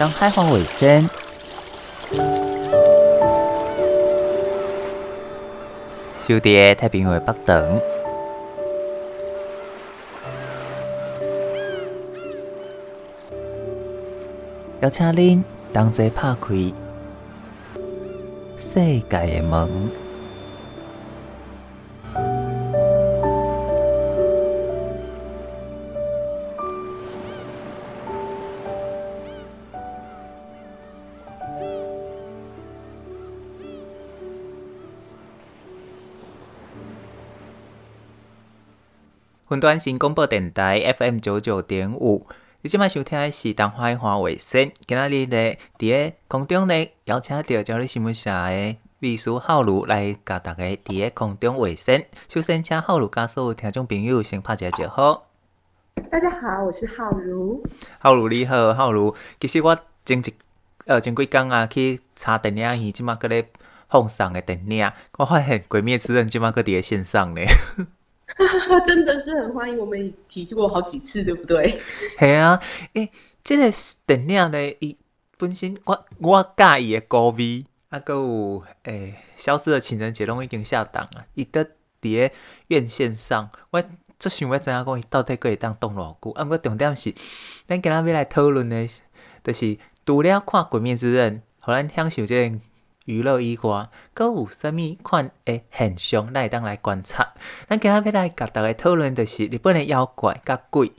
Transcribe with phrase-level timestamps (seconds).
[0.00, 1.06] 当海皇为先，
[6.26, 7.78] 小弟太平洋北等，
[14.80, 15.44] 邀请您
[15.74, 16.54] 同齐拍开
[18.56, 19.02] 世界
[19.40, 19.99] 的门。
[39.50, 42.24] 云端新广播电台 FM 九九点五，
[42.62, 44.60] 你即摆收听的是《东海花卫生》。
[44.86, 52.00] 今仔日咧，伫个空中咧，邀请到《朝日新闻社》的秘书浩如来甲大家伫个空中卫生。
[52.28, 56.00] 首先，请浩如甲所有听众朋友先拍一下招呼。
[56.08, 57.60] 大家好，我是浩如。
[57.98, 59.16] 浩如你好，浩如。
[59.40, 59.76] 其实我
[60.06, 60.34] 前一
[60.86, 63.48] 呃前几工啊去查电影院，即摆搁咧
[63.88, 67.48] 放送的电影，我发现《鬼灭之刃》即摆搁伫个线上咧。
[68.86, 71.78] 真的是很欢迎，我们提过好几次，对不对？
[72.18, 72.60] 系啊，
[72.94, 73.70] 诶、欸，这个
[74.06, 74.96] 电影呢，伊
[75.36, 81.64] 本身我我介意的歌味，啊，搁有诶、消失的情人节拢已经下档啊，伊得
[82.00, 82.34] 伫个
[82.68, 83.82] 院线上，我
[84.18, 86.30] 最想要知影讲伊到底可以当动偌久？
[86.32, 87.14] 啊，毋过重点是，
[87.66, 88.88] 咱今仔要来讨论的，
[89.44, 92.58] 就是除了看《鬼灭之刃》，互咱享受这个。
[93.10, 97.34] 娱乐以外，阁有啥物款诶现象，咱会当来观察。
[97.68, 100.92] 咱今仔要来甲大家讨论，就是日本诶妖怪甲鬼，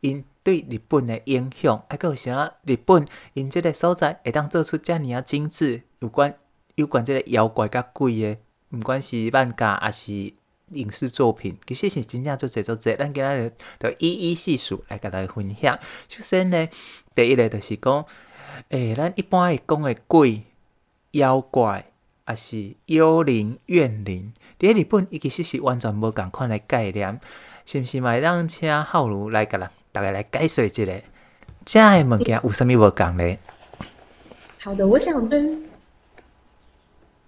[0.00, 6.34] 因对日本诶影响，还阁有啥日本因即个所在会当做出遮尔啊精致有关
[6.76, 8.38] 有关即个妖怪甲鬼诶，
[8.70, 10.32] 毋管是漫画还是
[10.70, 12.96] 影视作品，其实是真正做侪做侪。
[12.96, 15.78] 咱今仔着一一细数来甲大家分享。
[16.08, 16.68] 首先呢，
[17.14, 18.06] 第一个就是讲，
[18.70, 20.44] 诶、咱一般会讲诶鬼。
[21.12, 21.86] 妖怪，
[22.24, 27.20] 还是幽灵、怨灵，伫日本伊其实是完全无共款诶概念，
[27.66, 28.00] 是毋是？
[28.00, 30.84] 嘛，让请浩如来甲咱大家来解说一下，
[31.64, 33.38] 遮诶物件有啥物无共咧？
[34.62, 35.40] 好的，我想对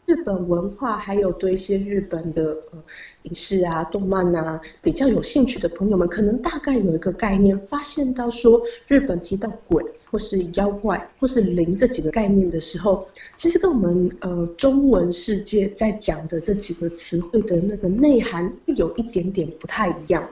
[0.07, 2.85] 日本文化，还有对一些日本的呃
[3.23, 9.85] 影视啊、动漫啊比较有兴趣的朋友们，可能大概有一个概念，发现到说日本提到鬼。
[10.13, 20.29] 或是妖怪，或是灵这几个概念的时候，其实跟我们呃中文世界在讲的这几个词汇的那个内涵会有一点点不太一样。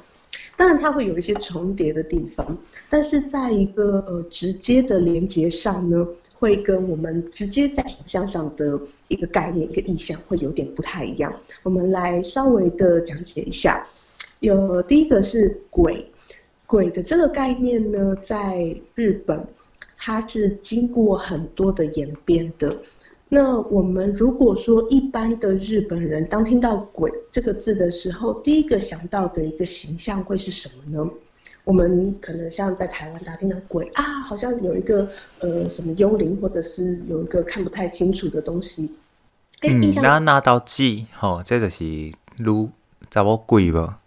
[0.56, 2.56] 当然，它会有一些重叠的地方，
[2.90, 11.34] 但是在一个呃直接的连接上呢，会跟我们直接在想象上的一个概念、一个意象会有点不太一样。
[11.62, 13.84] 我们来稍微的讲解一下。
[14.40, 16.06] 有第一个是鬼，
[16.66, 19.42] 鬼的这个概念呢，在日本。
[20.02, 22.74] 它是经过很多的演变的。
[23.28, 31.10] 那我们如果说一般的日本人，当听到“鬼”这个字的时候，第一个想到的一个形象会是什么呢？
[31.64, 35.06] 我们可能像在台湾，大家听到“鬼”啊，好像有一个
[35.40, 38.90] 呃什么幽灵，或者是有一个看不太清楚的东西。
[39.62, 42.70] 嗯，那那道记，吼，这个是如
[43.10, 43.99] 查某鬼吧？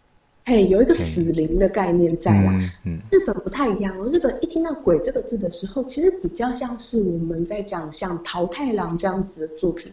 [0.46, 2.52] 嘿，有一个死灵的概念在啦。
[2.84, 4.10] 嗯，嗯，日本不太一样哦。
[4.12, 9.90] 日本一听到“鬼”这个字的时候，其实比较像是我们在讲像桃太郎这样子的作品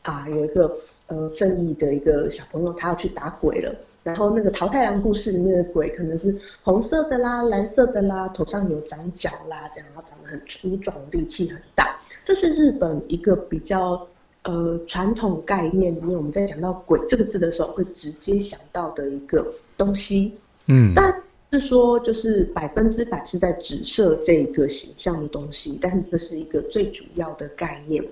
[0.00, 0.74] 啊，有一个
[1.08, 3.74] 呃正义的一个小朋友，他要去打鬼了。
[4.02, 12.00] 然后那个桃太郎故事里面的鬼可能是红色的啦、蓝色的啦，头上有长角啦，这样，然后长得很粗壮，力气很大。
[12.24, 14.08] 这是日本一个比较
[14.44, 19.46] 呃传统概念里面，我们在讲到“鬼”这个字的时候，会直接想到的一个。
[19.80, 20.34] 东西，
[20.66, 28.04] 嗯，但是说就是百分之百是在指涉这个形象的东西，但是这是一个最主要的概念。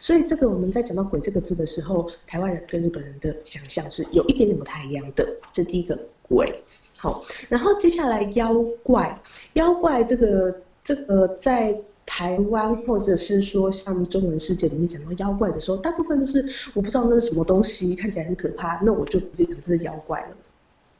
[0.00, 5.24] 所以这个我们在讲到“鬼”这个字的时候，台湾人跟日本人的想象是有一点点不太一样的。
[5.52, 5.96] 这是第一个
[6.28, 6.60] “鬼”，
[6.98, 8.52] 好，然后接下来“妖
[8.82, 9.16] 怪”，
[9.54, 11.72] 妖怪这个这个在
[12.04, 16.44] 台湾或者是说像中文世界里面讲到妖怪的时候，大部分都是
[16.74, 20.36] 我不知道那是什么东西，看起来很可怕，那我就直接讲这是妖怪了。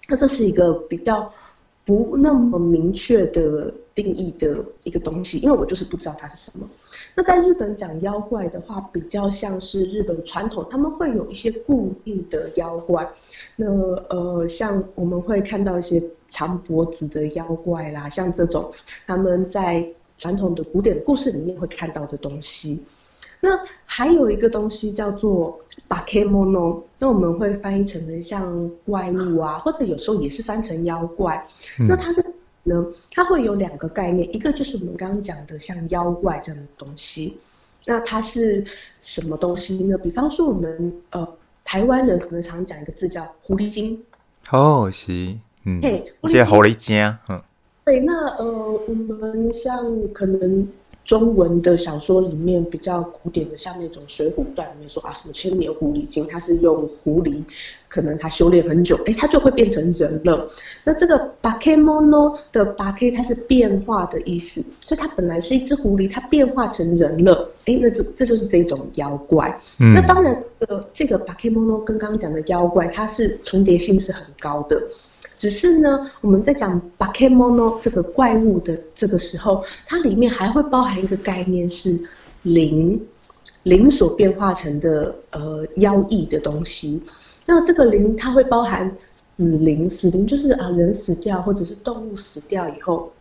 [0.08, 1.32] 那这是一个比较
[1.84, 6.68] 不那么明确的定义的一个东西，因为我就是不知道它是什么。
[7.14, 13.08] 那在日本讲妖怪的话，比较像是日本传统，他们会有一些固定的妖怪。
[13.56, 13.66] 那
[14.10, 18.70] 呃，像我们会看到一些长脖子的妖怪啦，像这种
[19.06, 19.88] 他们在
[20.18, 22.82] 传统的古典故事里面会看到的东西。
[23.46, 25.56] 那还有一个东西叫做
[25.88, 31.46] bakemono，，那我们会翻译成为像怪物啊，或者有时候也是翻成妖怪。
[31.78, 32.20] 嗯、那它是
[32.64, 37.38] 呢，它会有两个概念，一个就是我们刚刚讲的像妖怪这样的东西，
[37.84, 38.66] 那它是
[39.00, 39.96] 什么东西呢？
[39.98, 41.28] 比方说我们呃
[41.62, 44.02] 台湾人可能常讲一个字叫狐狸精。
[44.50, 47.40] 哦，是，嗯，这狐狸精，嗯，
[47.84, 48.44] 对，那呃
[48.88, 50.66] 我们像可能。
[51.06, 57.44] 中文的小说里面比较古典的，像那种《水浒传》里面说啊，什么千年狐狸精，它是用狐狸，
[57.86, 60.50] 可能它修炼很久，哎，它就会变成人了。
[60.82, 69.60] 那这个 bakemono 的 bake 它是变化的意思，所以它本来是一只狐狸，它变化成人了，哎，那这这就是这种妖怪。
[69.78, 74.82] 嗯、那当然，呃，这个 bakemono 跟刚刚讲的妖怪，它是重叠性是很高的。
[75.36, 82.00] 只是呢，我们在讲 Bakemono 这个怪物的这个时候，它里面还会包含一个概念是
[82.42, 82.98] 灵，
[83.64, 87.02] 灵所变化成的呃妖异的东西。
[87.44, 88.90] 那这个灵它会包含
[89.36, 93.12] 死灵，死灵就是啊人死掉或者是动物死掉以后，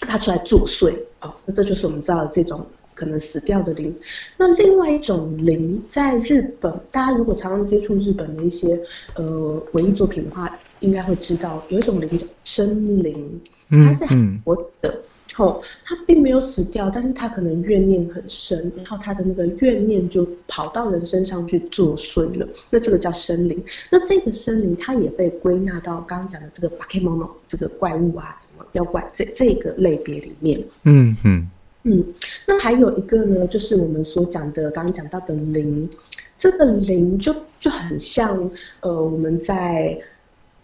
[0.00, 3.94] 它出来作祟啊、哦，那这就是我们知道的这种可能死掉的灵。
[4.38, 8.80] 那另外一种灵，在日本，大家如果常常接触日本的一些
[9.16, 10.58] 呃文艺作品的话。
[10.80, 13.40] 应该会知道有一种灵叫生灵，
[13.70, 14.04] 它是
[14.44, 15.00] 活的，
[15.34, 23.62] 后、它并没有死掉，但是它可能怨念很深，然后它的那个怨念就跑到人身上去作祟了，那这个叫生灵。
[23.90, 30.60] 那这个生灵它也被归纳到刚刚讲的这个 Bakemono 这个怪物啊，什么妖怪这这个类别里面。
[30.82, 31.50] 嗯嗯
[31.84, 32.04] 嗯。
[32.46, 35.88] 那还有一个呢，就是我们所讲的刚刚讲到的灵，
[36.36, 39.96] 这个灵就就很像呃我们在。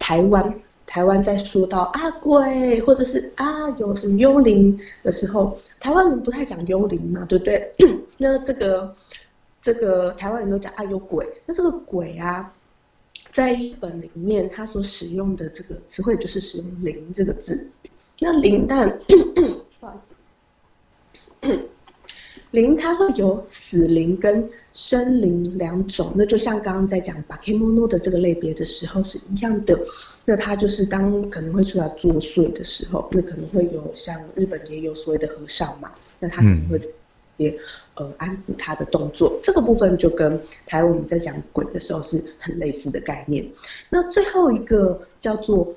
[0.05, 0.55] 台湾，
[0.87, 7.73] 台湾在说到啊鬼，或者是啊有什么幽灵的时候，台湾人不太讲幽灵嘛，对不对？
[8.19, 8.95] 那这个
[9.62, 12.53] 这个台湾人都讲啊有鬼，那这个鬼啊，
[13.33, 17.67] 在日本里面，他所使用的这个词汇就是使用灵这个字。
[18.19, 18.87] 那灵，但
[19.81, 21.59] 不好意思，
[22.55, 29.77] 灵它会有死灵跟生灵两种，那就像刚刚在讲 Bakemono 的这个类别的时候是一样的。
[30.25, 35.91] 那它就是当可能会出来作祟的时候，那可能会有像日本也有所谓的和尚嘛，
[36.21, 36.81] 那他可能会
[37.39, 37.59] 也
[37.97, 39.37] 呃安抚他的动作。
[39.43, 43.45] 这个部分就跟台湾我们在讲鬼的时候是很类似的概念。
[43.91, 45.75] 那最后一个叫做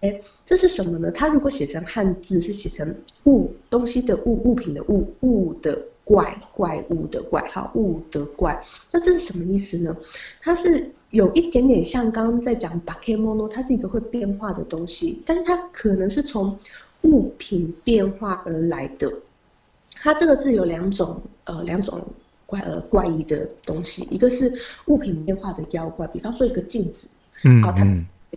[0.00, 1.10] mononoke，这是什么呢？
[1.10, 2.94] 它如果写成汉字是写成
[3.24, 5.86] 物东西的物物品的物物的。
[6.02, 8.60] 怪怪物的怪，哈，物的怪，
[8.90, 9.96] 那这是什么意思呢？
[10.40, 16.58] 它是有一点点像刚刚在讲 Bakemono，它是一个会变化的东西，但是它可能是从
[17.02, 19.12] 物品变化而来的。
[19.94, 22.04] 它这个字有两种，呃，两种
[22.44, 24.52] 怪呃怪异的东西，一个是
[24.86, 27.06] 物品变化的妖怪，比方说一个镜子，
[27.44, 27.86] 嗯，好，它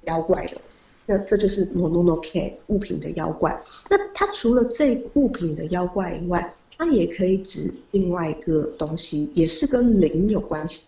[0.05, 0.61] 妖怪了，
[1.05, 3.61] 那这就是 mononoke 物品的妖怪。
[3.89, 10.87] 那它除了这物品的妖怪以外，它也可以指另外一个东西，也是跟灵有关系。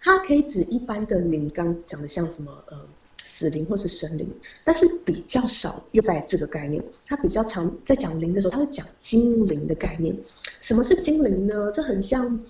[0.00, 2.78] 它可以指一般的灵，刚讲的像什么呃
[3.24, 4.28] 死灵或是生灵，
[4.64, 6.82] 但是比较少用在这个概念。
[7.06, 10.16] 它比较常在讲灵的时候，它会讲精灵的概念。
[10.60, 11.70] 什么是精灵呢？
[11.72, 12.40] 这很像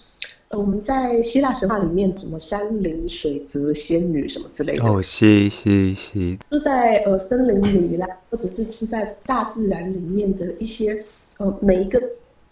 [0.52, 4.84] 呃我们在希腊神话里面，什么山林、水泽、仙女什么之类的。
[4.84, 6.36] 哦，是是是。
[6.50, 11.04] 住在呃森林里啦，或者是住在大自然里面的一些
[11.38, 12.00] 呃每一个。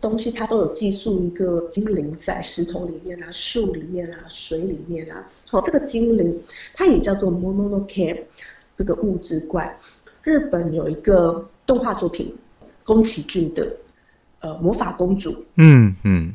[0.01, 5.29] 东西它都有寄宿一个精灵在石头里面啊、树里面啊、水里面啊。
[5.51, 6.41] 哦，这个精灵
[6.73, 8.19] 它也叫做 Mononoke，
[8.79, 9.79] 这个物质怪。
[10.23, 12.35] 日本有一个动画作品，
[12.83, 13.77] 宫崎骏的
[14.41, 15.37] 呃魔法公主。
[15.57, 16.33] 嗯嗯。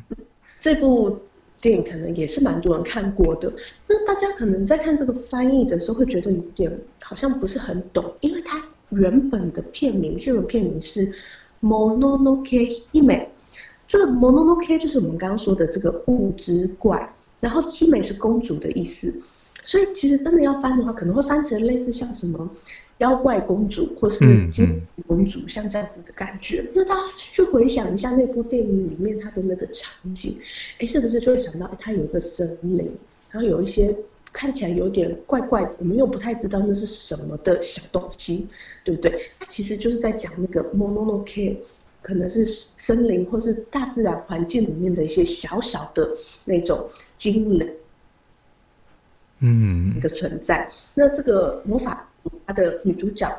[0.60, 1.18] 这部
[1.66, 3.52] 电影可能也是蛮多人看过的。
[3.88, 6.70] 那大家可能在看这个翻译的时候会觉得有点
[7.02, 11.12] 好像不是很懂，因为它原本的片名日文片名是
[11.60, 13.26] Mononoke Hime。
[13.84, 19.12] 这个 Mononoke 就是我们刚刚说的这个物质怪，然后希美是公主的意思，
[19.64, 22.48] 所以其实真的要翻的话，可能会翻成类似像什么
[22.98, 26.68] 妖怪公主或是精灵公主，像这样子的感觉。
[26.74, 30.38] 那大家去回想一下那部电影里面它的那个场景，
[30.78, 32.90] 哎，是不是就会想到它有一个森林，
[33.30, 33.94] 然后有一些
[34.32, 38.48] 看起来有点怪怪的，我们又不太知道那是什么的小东西，
[38.84, 39.30] 对不对？
[39.38, 41.56] 它其实就是在讲那个 Mononoke。
[42.02, 46.08] 可能是森林或是大自然环境里面的一些小小的
[46.44, 47.68] 那种精灵，
[49.40, 50.70] 嗯，一个存在。
[50.94, 52.08] 那这个魔法
[52.46, 53.30] 它的女主角，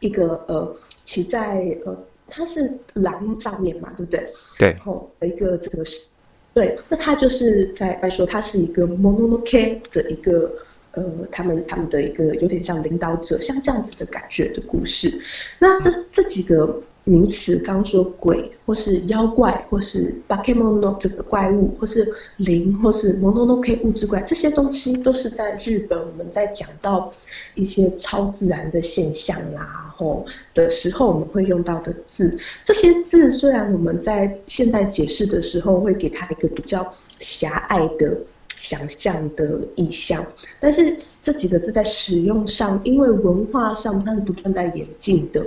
[0.00, 1.96] 一个呃骑在呃
[2.28, 4.26] 它是狼上面嘛，对不对？
[4.58, 4.68] 对。
[4.68, 6.06] 然后一个这个是，
[6.54, 10.52] 对，那它就是在来说它是一个 mononoke 的一个
[10.92, 15.20] 呃，他们他们的一个有点像领导者，像这样子的感觉的故事。
[15.58, 27.13] 那这这几个名词，刚刚说鬼，或是妖怪，或是バケモノ这个怪物，或是灵，或是モノノケ物质怪，这些东西都是在日本我们在讲到
[27.53, 32.37] 一些超自然的现象啦，然后的时候我们会用到的字。
[32.63, 38.17] 这些字虽然我们在现在解释的时候会给它一个比较狭隘的。
[38.57, 40.25] 想象的意象，
[40.61, 45.45] 但是这几个字在使用上，因为文化上它是不断在演进的，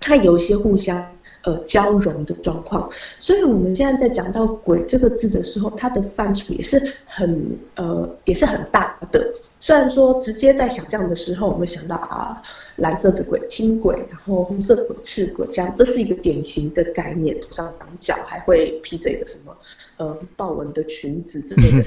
[0.00, 1.04] 它有一些互相
[1.42, 9.32] 呃交融的状况，所以我们现在在讲到“鬼”这个字的时候，它的范畴也是很呃也是很大的。
[9.60, 12.42] 虽然说直接在想象的时候，我们想到啊
[12.76, 19.56] 蓝色的鬼、青鬼，然后红色的鬼、赤鬼，这样这是一个典型的概念，头上长角，还会披着一个什么。
[19.96, 21.84] 呃，豹纹的裙子之类的，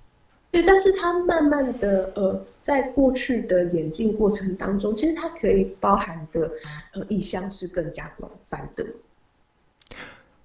[0.52, 6.50] 对，但是它慢慢的，呃，在过去的演进过程当中，其实它可以包含的，
[6.92, 8.84] 呃，意象是更加广泛的。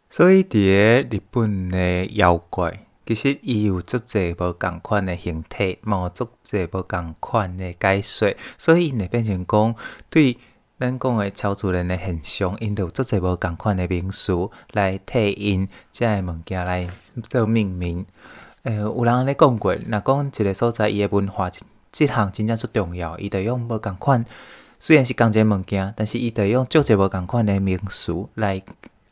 [0.10, 9.76] 所以，伫个日本的妖怪，其实伊有足侪无共款的形体，嘛有足侪无共款的解说，所以因会变成讲
[10.10, 10.38] 对。
[10.80, 14.34] 咱讲的超自然的现象，因着有足侪无共款的名词
[14.74, 16.90] 来替因遮个物件来
[17.30, 18.06] 做命名。
[18.64, 21.50] 诶、呃，有人安尼讲过，若讲一个所在伊的文化，
[21.94, 24.26] 即项真正足重要，伊着用无共款，
[24.80, 28.62] 虽然是共一个物件，但是伊着用足侪无共款诶名词来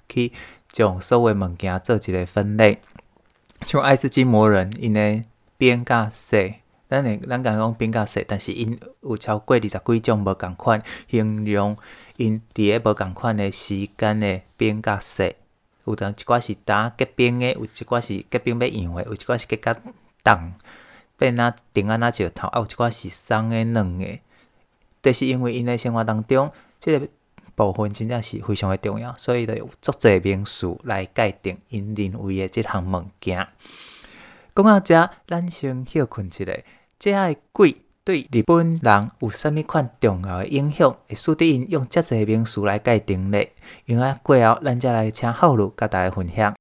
[0.09, 0.33] 去
[0.69, 2.79] 将所有物件做一个分类。
[3.61, 5.23] 像爱斯基摩人，因诶
[5.57, 6.55] 边甲说。
[6.89, 11.77] 咱诶，咱讲讲变较细，但是因有超过二十几种无共款形容
[12.17, 15.35] 因伫个无共款诶时间诶变较细。
[15.85, 19.73] 有当一寡是打结冰诶，有一寡是结冰要融诶，有一寡是结较
[20.21, 20.51] 冻
[21.22, 24.22] 变啊顶啊那石头，啊有一寡是松诶软诶。
[25.04, 27.08] 着是因为因诶生活当中，即、这个
[27.54, 33.48] 部分真正是非常诶重要，所以著有足侪名词来界定因认为诶即项物件。
[34.56, 36.46] 讲到遮，咱先休困一下。
[36.98, 40.96] 这个鬼对日本人有啥物款重要的影响？
[41.08, 43.54] 会使得因用遮济名词来界定咧。
[43.86, 46.56] 因为过后，咱再来请浩鲁甲大家分享。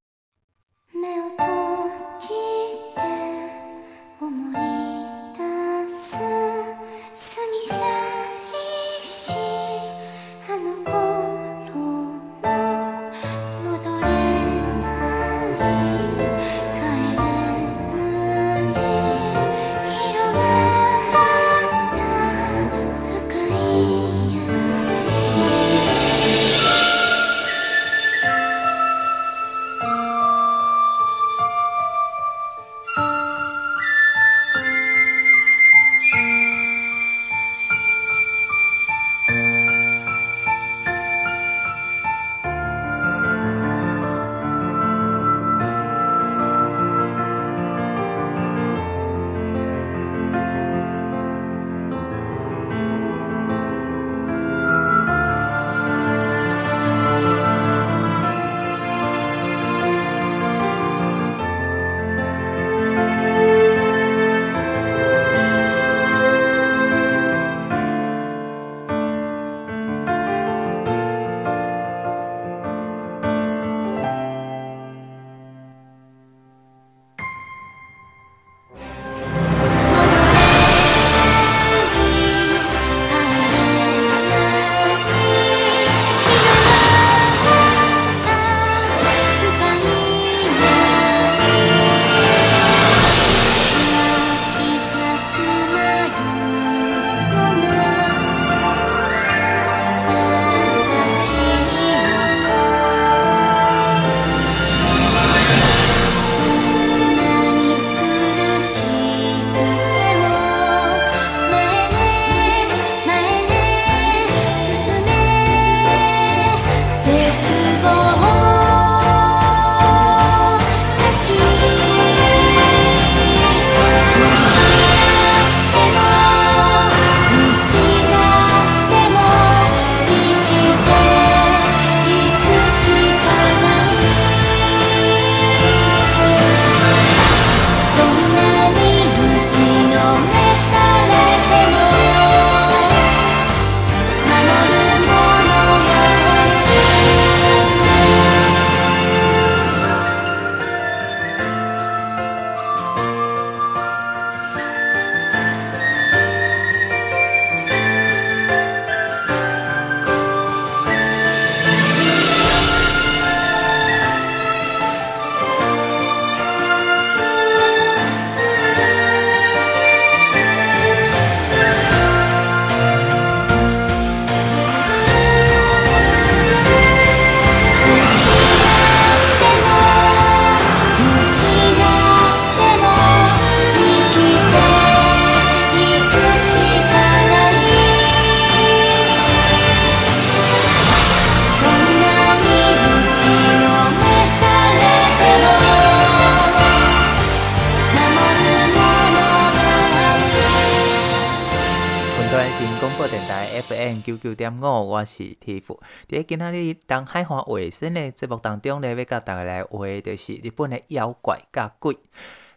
[205.05, 205.79] 是 Tiff。
[206.09, 211.97] 在今仔日东海岸卫星的节目当中咧，要甲大家来话就是日本的妖怪甲鬼。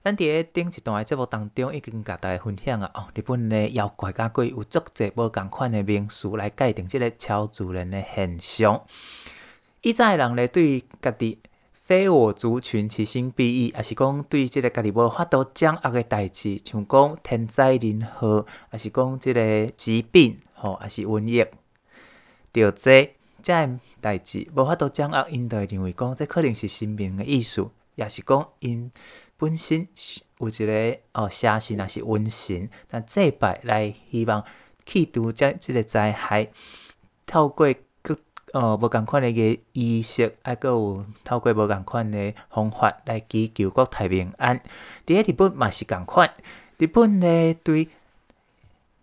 [0.03, 8.81] 咱伫个顶一段的节目当中，已经甲大家分享啊，哦，日本的妖怪甲鬼有足侪无共款的名词来界定即个超自然的现象。
[9.81, 11.39] 以前人咧对家己。
[11.85, 21.45] 非我族群，其心必异，也是讲对即个家己无法度掌握诶代志，像讲天灾人祸，也是讲即个疾病，吼，也是瘟疫，
[22.53, 23.09] 着灾，
[23.41, 28.91] 遮代志无法度掌握，因就会认为讲，这可能是神明诶意思，也是讲因
[29.37, 29.87] 本身
[30.37, 34.45] 有一个哦，邪神也是瘟神，但祭拜来希望
[34.85, 36.49] 去除遮即个灾害，
[37.25, 37.73] 透过。
[38.51, 44.61] 哦，无共款诶个仪式，还阁有透过无共款诶方法来祈求国泰民安。
[45.07, 46.31] 伫个日本嘛是共款，
[46.77, 47.89] 日本咧对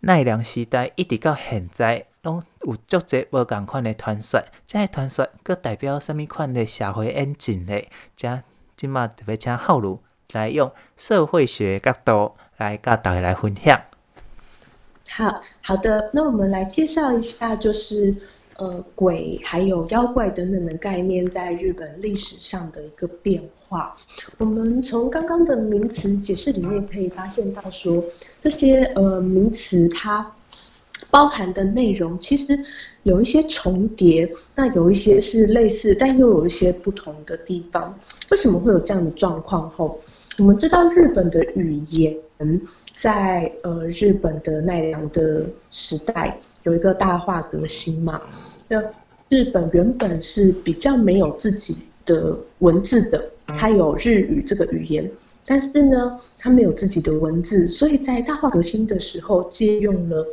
[0.02, 4.42] 奈良时代一直到现在，拢有足侪无共款诶传说。
[4.66, 7.80] 这个传说阁代表啥物款诶社会演进呢？
[8.16, 8.42] 遮
[8.76, 10.00] 即马特别请浩如
[10.32, 13.80] 来用社会学角度来甲大家来分享。
[15.08, 18.14] 好好的，那我们来介绍一下，就是。
[18.56, 23.96] 呃，鬼还有妖怪等等的概念，在日本历史上的一个变化。
[24.36, 28.04] 我们从刚刚的名词解释里面可以发现到，说
[28.38, 30.30] 这些呃名词它
[31.10, 32.58] 包含的内容其实
[33.02, 37.98] 有一些重叠，那有一些是类似，但又有一些不同的地方。
[38.30, 39.68] 为什么会有这样的状况？
[39.70, 40.00] 后
[40.38, 42.16] 我们知道日本的语言
[42.94, 48.20] 在呃日本的奈良的时代有一个大化革新嘛。
[48.68, 48.80] 那
[49.28, 55.10] 日本原本是比较没有自己的文字的，它有日语这个语言，
[55.46, 60.26] 但是呢，它没有自己的文字，所以在大化革新的时候，借用了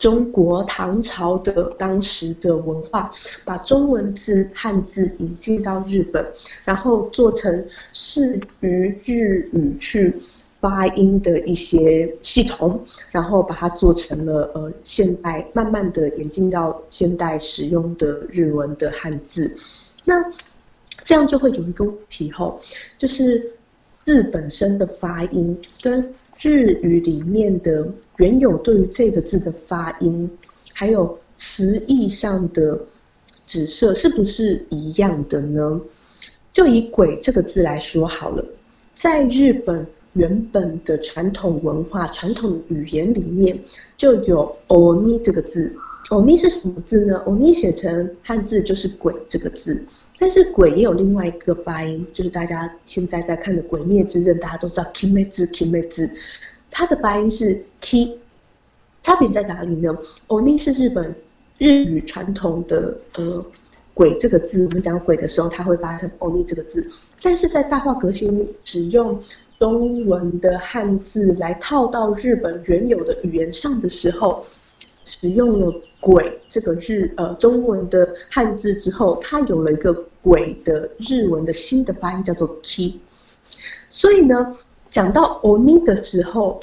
[0.00, 3.08] 中国唐朝的当时的文化，
[3.44, 6.26] 把中文字汉字引进到日本，
[6.64, 10.20] 然后做成适于日语去。
[10.60, 12.78] 发音的一些系统，
[13.10, 19.50] 然后把它做成了呃现代，慢慢的引进到现代使用的日文的汉字。
[20.04, 20.22] 那
[21.02, 22.60] 这样就会有一个问题吼，
[22.98, 23.52] 就是
[24.04, 30.30] 字本身的发音跟日语里面的原有对于这个字的发音，
[30.72, 32.80] 还有词义上的
[33.46, 35.80] 指涉是不是一样的呢？
[36.52, 38.44] 就以“鬼”这个字来说好了，
[38.94, 39.86] 在日本。
[40.14, 43.56] 原本的传统文化、传统语言里面
[43.96, 45.72] 就有“欧尼”这个字。
[46.10, 49.80] “欧尼”是什么字呢？“欧尼”写成汉字就是“鬼”这个字。
[50.20, 56.10] 但是“鬼”也有另外一个发音，就是大家现在在看的《鬼灭之刃》，大家都知道 “kimetsu kimetsu”，
[56.70, 58.16] 它的发音是 “ki”。
[59.02, 59.96] 差别在哪里呢
[60.28, 61.14] ？“欧尼”是日本
[61.56, 63.42] 日语传统的呃
[63.94, 66.86] “鬼”这个字，我们讲“鬼”的时候，它会发成“欧尼”这个字。
[67.22, 69.18] 但是在大化革新使用
[69.58, 74.44] 中文的汉字来套到日本原有的语言上的时候，
[75.06, 82.94] 使用了“鬼”这个日呃中文的汉字之后，它有了一个“鬼”的日文的新的发音，叫做 “ki”。
[83.88, 84.56] 所以呢，
[84.88, 86.60] 讲到 “oni” 的时候，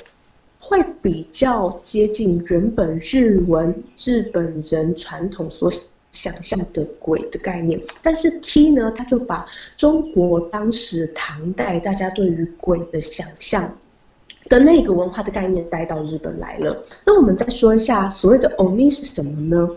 [0.59, 5.71] 会比较接近原本日文日本人传统所
[6.11, 13.77] 想象的鬼的概念，但是 Ki 呢，他就把中国当时唐代大家对于鬼的想象
[14.45, 16.83] 的那个文化的概念带到日本来了。
[17.05, 19.69] 那我们再说一下所谓的 Oni 是什么呢？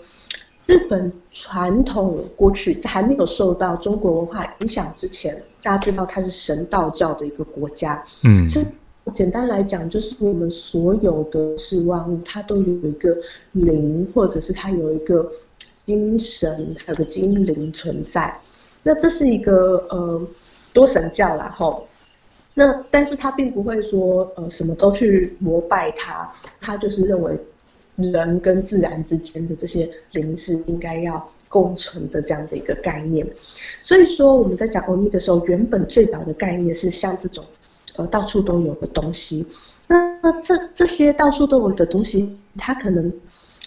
[0.71, 8.05] 日本传统过去在还没有受到中国文化影响之前，大家知道它是神道教的一个国家。
[8.23, 8.47] 嗯，
[9.13, 13.17] 简单来讲，就是我们所有的事万物，它都有一个
[13.51, 15.31] 灵，或者是它有一个。
[15.87, 18.39] 精神还有个精灵存在，
[18.85, 20.23] 那这是一个呃
[20.73, 21.85] 多神教啦吼。
[22.55, 26.31] 那但是他并不会说呃什么都去膜拜他，
[26.61, 27.37] 他就是认为
[28.03, 33.27] 人跟自然之间的这些灵是应该要共存的这样的一个概念。
[33.83, 37.45] 所以说我们在讲欧尼的时候，原本最早的概念是像这种
[37.97, 39.47] 呃到处都有的东西。
[39.87, 43.13] 那这这些到处都有的东西，它可能。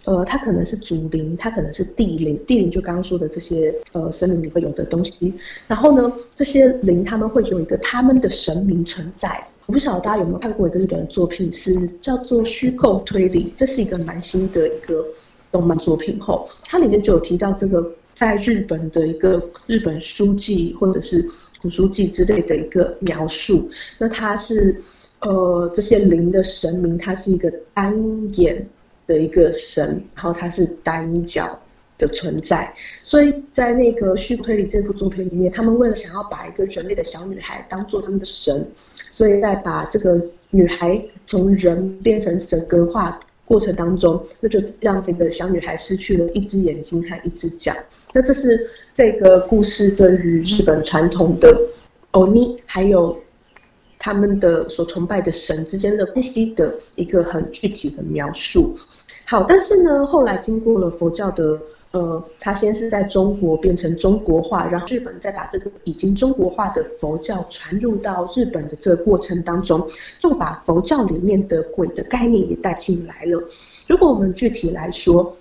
[0.05, 5.33] 呃，它可能是祖灵，它可能是地灵，地灵就刚刚说的这些呃森林里会有的东西。
[5.65, 9.41] 然后呢，这些灵他们会有一个他们的神明存在。
[9.65, 15.05] 我不晓得大家有没有看过一个日本的作品，是叫做虚构推理，这是一个蛮新的一个
[15.51, 16.19] 动漫作品。
[16.19, 21.27] 后它里面就有提到这个在日本的一个日本书记或者是
[21.61, 23.69] 古书记之类的一个描述。
[23.97, 24.81] 那它是
[25.19, 27.93] 呃这些灵的神明，它是一个单
[28.35, 28.67] 眼。
[29.05, 31.59] 的一个神，然后它是单脚
[31.97, 38.65] 的存在，所以在那个虚构推理这部作品里面，他们为了想要把一个人类的小女孩当做他们的神，
[39.13, 47.71] 所以在把这个女孩从人变成神格化过程当中，那就让这个小女孩失去了一只眼睛和一只脚。
[48.11, 51.55] 那这是这个故事对于日本传统的
[52.09, 53.15] 欧尼还有
[53.99, 58.75] 他们的所崇拜的神之间的关系的一个很具体的描述。
[59.25, 61.59] 好，但是呢，后来经过了佛教的。
[61.93, 73.47] 呃，他先是在中国变成中国化，然后日本再把这个已经中国化的佛教传入到日本的这个过程当中，就把佛教里面的鬼的概念也带进来了。
[73.85, 75.37] 如果我们具体来说，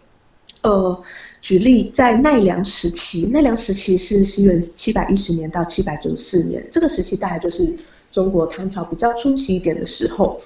[0.60, 1.02] 呃，
[1.40, 7.74] 举例在奈良时期，奈良时期是西元七百一十年到七百九十四年，这个时期大概就是
[8.10, 10.38] 中国唐朝比较初期一点的时候。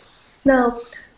[0.45, 0.73] 那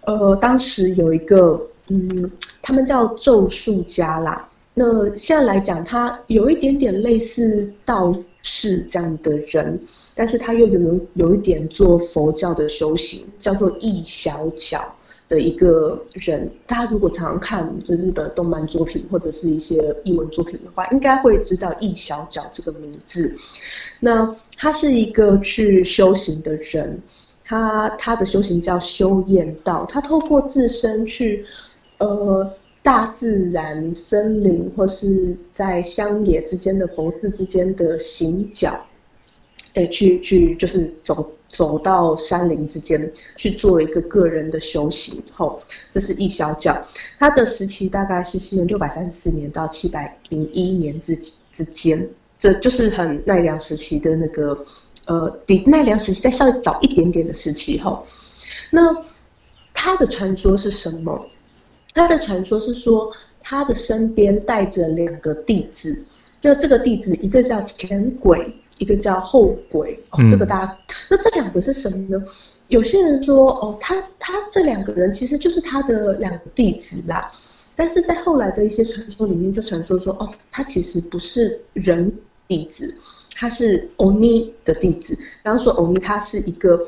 [0.06, 2.30] 呃，当时有一个嗯，
[2.62, 4.47] 他们叫咒术家啦。
[4.78, 9.76] 那现在来讲，他有一点点类似道士这样的人，
[10.14, 14.94] 但是他又有有一点做佛教的修行，叫做易小角
[15.28, 16.48] 的一个人。
[16.64, 23.34] 大家如果常常看就日本动漫作品或者是一些译文作品的话，应该会知道易小角这个名字。
[23.98, 27.02] 那他是一个去修行的人，
[27.44, 31.44] 他他的修行叫修验道，他透过自身去，
[31.98, 32.48] 呃。
[32.88, 38.82] 大自然、森林或是在乡野之间的佛寺之间的行脚，
[39.74, 45.22] 哎，去去就是走走到山林之间去做一个个人的修行。
[45.30, 45.60] 后，
[45.92, 46.82] 这是一小角，
[47.18, 51.14] 它的时期大概是西元六百三十四年到七百零一年之
[51.52, 54.64] 之间，这就是很奈良时期的那个
[55.04, 57.78] 呃，比奈良时期再稍微早一点点的时期。
[57.80, 58.06] 后，
[58.70, 59.04] 那
[59.74, 61.28] 他的传说是什么？
[61.98, 66.00] 他的传说是说，他的身边带着两个弟子，
[66.40, 69.98] 就这个弟子，一个叫前鬼，一个叫后鬼。
[70.10, 70.78] 哦，这个大家，
[71.10, 72.24] 那这两个是什么呢？
[72.68, 77.32] 有些人说，哦，他他这两个人其实就是他的两个弟子啦。
[77.74, 82.12] 但是在后来的一些传说里面，就传说说，哦，他其实不是人
[82.46, 82.94] 弟子，
[83.34, 85.18] 他是欧尼的弟子。
[85.42, 86.80] 然后说欧尼，他是一个，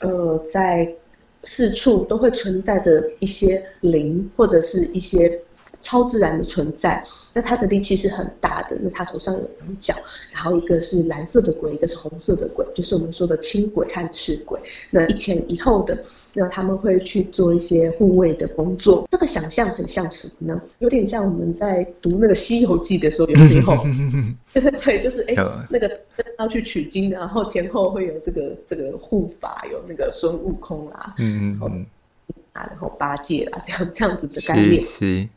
[0.00, 0.94] 呃，在。
[1.44, 5.40] 四处都会存在的一些灵，或者是一些
[5.80, 7.04] 超自然的存在。
[7.32, 8.76] 那它的力气是很大的。
[8.80, 9.94] 那它头上有两角，
[10.32, 14.58] 然后一个是蓝色的鬼，一个是红色的鬼，就是我们说的青鬼和赤鬼。
[14.90, 16.02] 那一前一后的，
[16.34, 19.06] 那他们会去做一些护卫的工作。
[19.10, 20.62] 这个想象很像什么呢？
[20.78, 23.76] 有点像我们在读那个《西游记》的时候，有时候，
[24.54, 25.34] 对，就是哎，
[25.68, 26.00] 那个
[26.38, 31.86] 要去取经，然后前后会有这个这个护法，有那个孙悟空啊，嗯嗯
[32.52, 34.80] 啊，然后八戒啊，这样这样子的概念。
[34.82, 35.28] 是。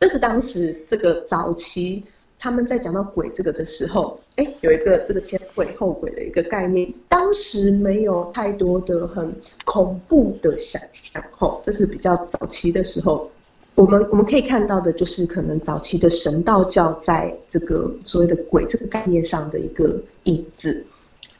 [0.00, 2.04] 这是当时这个早期
[2.38, 6.92] 他们在讲到鬼这个的时候，哎，有一个这个前鬼后鬼的一个概念。
[7.08, 13.30] 当时没有太多的很恐怖的想象，吼，这是比较早期的时候。
[13.74, 20.84] 我们我们可以看到的就是可能早期的神道教在这个所谓的鬼这个概念上的一个影子。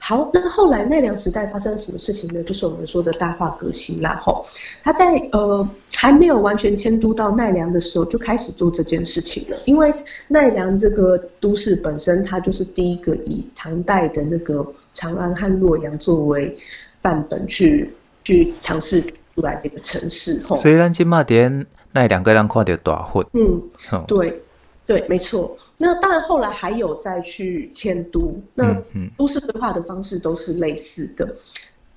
[0.01, 2.43] 好，那后来奈良时代发生了什么事情呢？
[2.45, 4.19] 就是我们说的大化革新啦。
[4.23, 4.47] 吼，
[4.83, 9.57] 他在呃还没有完全迁都到奈良的时候，就开始做这件事情了。
[9.67, 9.93] 因为
[10.29, 16.57] 奈良这个都市本身，它就是第一个以唐代的那个长安和洛阳作为
[17.03, 17.93] 范本去
[18.25, 20.41] 去尝试出来的一个城市。
[20.47, 23.61] 吼，虽然金马点奈良个人看到大火，嗯，
[24.07, 24.41] 对。
[24.89, 25.55] 对，没错。
[25.77, 28.75] 那当然，后来还有再去迁都，那
[29.19, 31.37] 都市规划的方式都是类似的。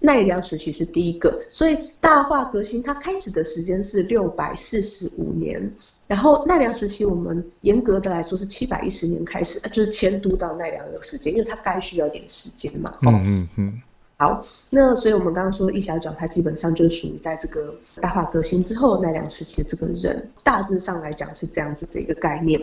[0.02, 5.74] 奈良时期是第一个，所以大化革新它开始的时间是六百四十五年，
[6.06, 12.94] 然后奈良时期我们严格的来说是七百一十年开始，就是迁都到奈良的时间，因为它该需要一点时间嘛。
[13.04, 13.82] 嗯嗯嗯。
[14.22, 22.62] 好，那所以我们刚刚说一小角，它基本上就属于在这个大化革新之后奈良时期的这个人，大致上来讲是这样子的一个概念。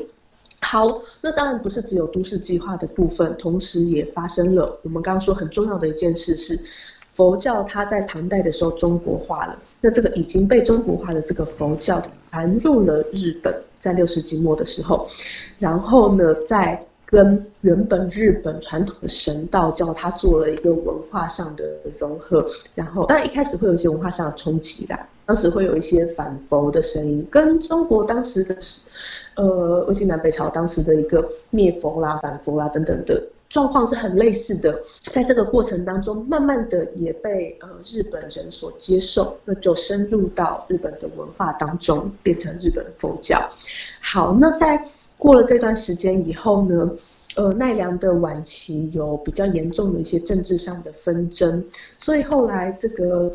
[0.60, 6.56] 好，那当然不是只有都市计划的部分，同时也发生了我们刚刚说很重要的一件事是，
[7.12, 9.58] 佛教它在唐代的时候中国化了。
[9.80, 15.08] 那这个已经被中国化的这个佛教传入了日本，在六世纪末的时候，
[15.58, 21.64] 然后呢，在跟原本日本传统的神道教它做了一个文化上的
[21.98, 28.54] 融合，然后当然一开始会有一些文化上的冲击啦，当时会有一些反佛的声音，跟中国当时的。
[29.34, 43.48] 呃，魏晋南北朝当时的一个灭佛啦、反佛啦等等的状况是很类似的，在这个过程当中，慢慢的也被呃日本人所接受，那就深入到日本的文化当中，变成日本佛教。
[44.00, 44.84] 好，那在
[45.18, 46.90] 过了这段时间以后呢，
[47.36, 51.62] 呃，奈良的晚期有比较严重的一些政治上的纷争，
[51.98, 53.30] 所以后来这个。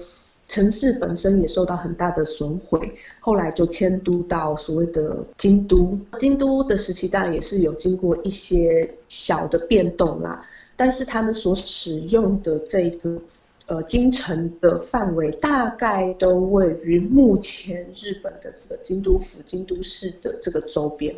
[0.46, 2.92] 城市本身也受到很大的损毁，
[3.22, 5.98] 后来就迁都到所谓的京都。
[6.20, 13.20] 京都的时期当然也是有经过一些小的变动啦，但是他们所使用的这个
[13.68, 21.16] 呃京城的范围，大概都位于目前日本的这个京都府、京都市的这个周边。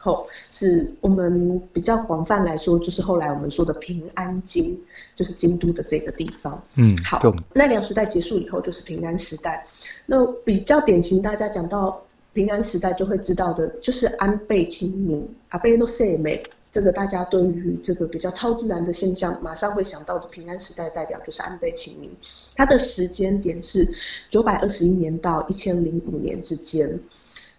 [0.00, 4.78] 后是我们比较广泛来说，就是后来我们说的平安京，
[5.16, 6.62] 就是京都的这个地方。
[6.76, 7.20] 嗯，好，
[7.52, 9.66] 奈良时代结束以后就是平安时代。
[10.06, 12.00] 那比较典型，大家讲到
[12.32, 16.42] 平安时代就会知道的，就是安倍晴明，安倍诺塞美。
[16.70, 22.10] 这个大家对于这个比较超自然的现象，马上会想到的平安时代代表就是安倍晴明。
[22.54, 23.88] 它的时间点是
[24.28, 27.00] 九百二十一年到一千零五年之间。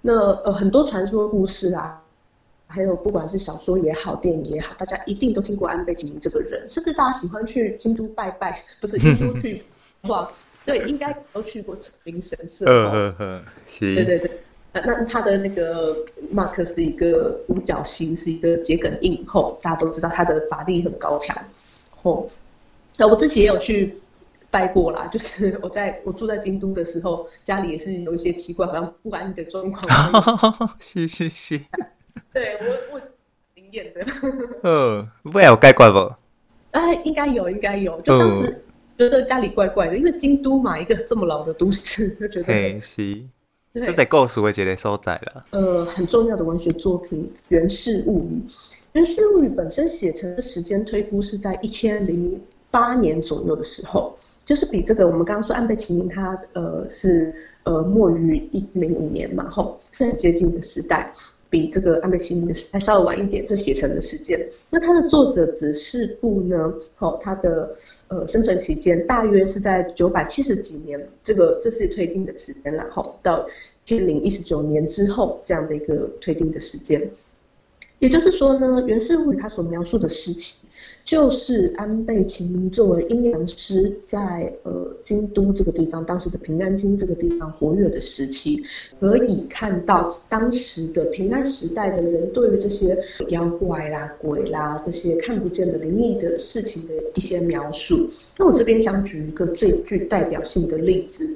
[0.02, 2.02] 那呃，很多传说故事啊。
[2.72, 9.64] 还有，不管是小说也好，电影也好，大家一定都听过安倍晴明这个人，甚至大家喜欢去京都拜拜，不是京都 去
[10.04, 10.32] 哇？
[10.66, 12.66] 对，应该都去过成名神社。
[12.68, 13.96] 嗯嗯嗯，是。
[13.96, 14.32] 对对对，
[14.72, 15.96] 那那他的那个
[16.32, 19.26] mark 是一个五角星，是一个桔梗印。
[19.26, 21.36] 后大家都知道他的法力很高强。
[22.04, 22.30] 后，
[22.98, 23.98] 那我自己也有去
[24.52, 30.76] 拜过啦，就是我在我住在京都的时候，家里也是有一些奇怪，好像不安的状况。
[30.80, 31.60] 是是是。
[32.34, 33.02] 对我我
[33.56, 34.06] 灵验的，
[34.64, 35.98] 嗯，不有怪怪不？
[36.72, 38.00] 哎、呃，应该有，应该有。
[38.02, 38.64] 就当时
[38.98, 42.46] 觉得家里怪怪的，因为京都嘛，一个这么老的都市， 就觉得。
[42.46, 43.22] 嘿，是。
[43.72, 45.46] 这在故事的一个所在了。
[45.52, 48.42] 呃，很重要的文学作品《源氏物语》，
[48.94, 57.32] 《源氏物语》本身写成的时间推估是在一千零八年左右的时候，就是比这个我们刚刚说安倍晴明他呃是
[57.64, 61.14] 呃末于一零五年嘛，后是很接近的时代。
[61.50, 64.40] 比这个安倍晴明的时代稍微晚一点，这写成的时间。
[64.70, 66.74] 那他的作者指示部呢？
[67.00, 67.76] 哦，他的
[68.08, 77.10] 呃生存期间大约是在九百七十几年，这个这是推定的时间，然后到一千零一十九年之后这样的一个推定的时间。
[78.00, 80.64] 也就是说呢，《源氏物语》他所描述的时期，
[81.04, 88.64] 就是安倍晴明作为阴阳师在呃京都这个地方，当时的平安京这个地方活跃的时期，
[89.02, 98.10] 可以看到当时的平安时代的人对于这些妖怪啦、鬼啦这些看不见的灵异的事情的一些描述。
[98.38, 101.30] 那我这边想举一个最具代表性的例子。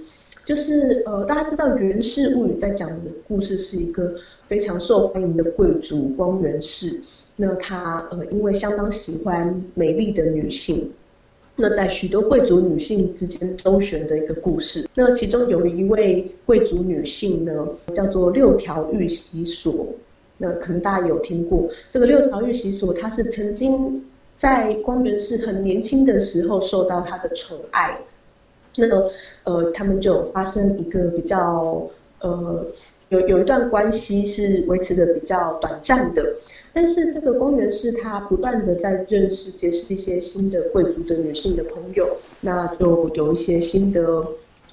[0.45, 4.13] 就是呃，大家知道《源氏物语》在讲的故事是一个
[4.47, 6.99] 非常受欢迎的贵族光源氏。
[7.35, 10.91] 那他呃，因为相当喜欢美丽的女性，
[11.55, 14.87] 那在许多贵族女性之间周旋的一个故事。
[14.93, 19.87] 那其中有一位贵族女性呢，叫做六条御息所。
[20.37, 24.03] 那可能大家有听过这个六条御息所，她是曾经
[24.35, 27.97] 在光源氏很年轻的时候受到他的宠爱。
[28.75, 29.11] 那个
[29.43, 31.87] 呃，他们就发生一个比较
[32.21, 32.65] 呃，
[33.09, 36.35] 有有一段关系是维持的比较短暂的，
[36.73, 44.25] 但是这个公园是他不断的在认识结识一些新的贵族的女性的朋友，那就有一些新的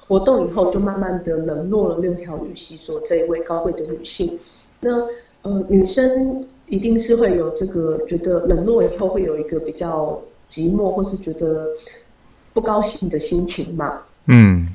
[0.06, 4.38] 活动以后，就慢慢的冷落了六条御息所这一位高贵的女性。
[4.80, 5.06] 那
[5.42, 11.66] 呃，女生一定是会有这个觉得冷落以后会有一个比较寂寞，或是觉得。
[12.52, 14.68] 不高兴的心情嘛，嗯，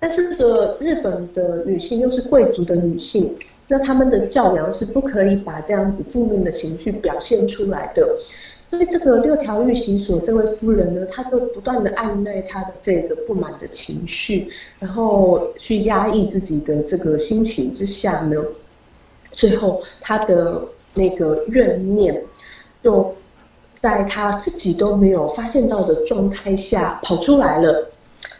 [0.00, 3.36] 但是这个日本的女性又是贵族的女性，
[3.68, 8.16] 那他们的教养是不可以把这样子负面的情绪表现出来的，
[8.70, 18.42] 所以这个六条御息所这位夫人呢，她就不断的按捺她的这个不满的情绪，然后去压抑自己的这个心情之下呢，
[19.32, 20.62] 最后她的
[20.94, 22.22] 那个怨念
[22.82, 23.14] 就。
[23.86, 27.88] 在他自己都没有发现到的状态下跑出来了，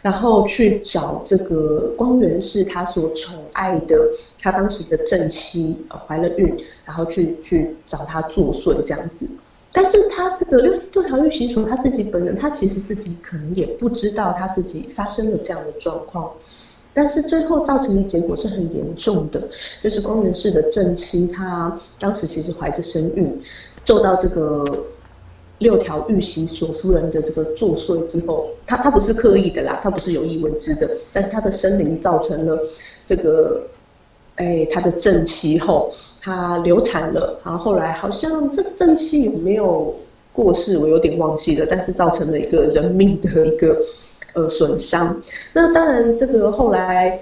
[0.01, 3.97] 然后去找这个光源氏他所宠爱的
[4.41, 9.25] 他当时的正妻怀了孕，然后去去找他作祟这样子。
[9.71, 16.29] 但是他这个六六条御息所他自己本人，他其实自己可能也不知道他自己发生了这样的状况，
[16.93, 19.47] 但是最后造成的结果是很严重的，
[19.81, 23.41] 就是光源氏的正妻她当时其实怀着身孕，
[23.85, 24.65] 受到这个。
[25.59, 32.59] 六条玉玺所夫人的这个作祟之后，他他不是刻意的啦，他不是有意为之的，但是他的生灵造成了
[33.05, 33.61] 这个，
[34.35, 35.91] 哎，他的正妻后，
[36.21, 39.95] 他流产了，然后后来好像这正妻有没有
[40.31, 43.81] 过世，我有点忘记了，但是造成了一个人命的一个
[44.33, 45.19] 呃损伤。
[45.53, 47.19] 那当然，这个后来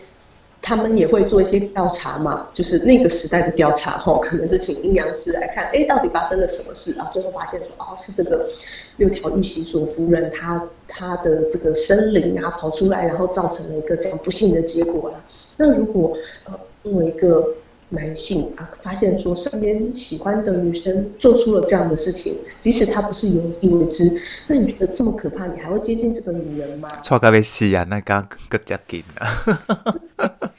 [0.66, 7.08] 他们也会做一些调查嘛，就是那个时代的调查吼，可能是请阴阳师来看，哎，到底发生了什么事啊？
[7.14, 8.50] 最后发现说，哦，是这个
[8.98, 15.24] 六条玉玺所夫人，她她的这个生灵啊跑出来，然后造成了一个这样不幸的结果啊。
[15.58, 17.48] 那如果呃作为一个
[17.90, 24.12] 男性啊，发现说身边喜欢的女生做出了这样的事情，即使他不是有意为之，
[24.48, 26.90] 那你觉得这么可怕，你还会接近这个女人吗？
[27.04, 27.86] 错个要死啊！
[27.90, 29.46] 那刚更加紧啊，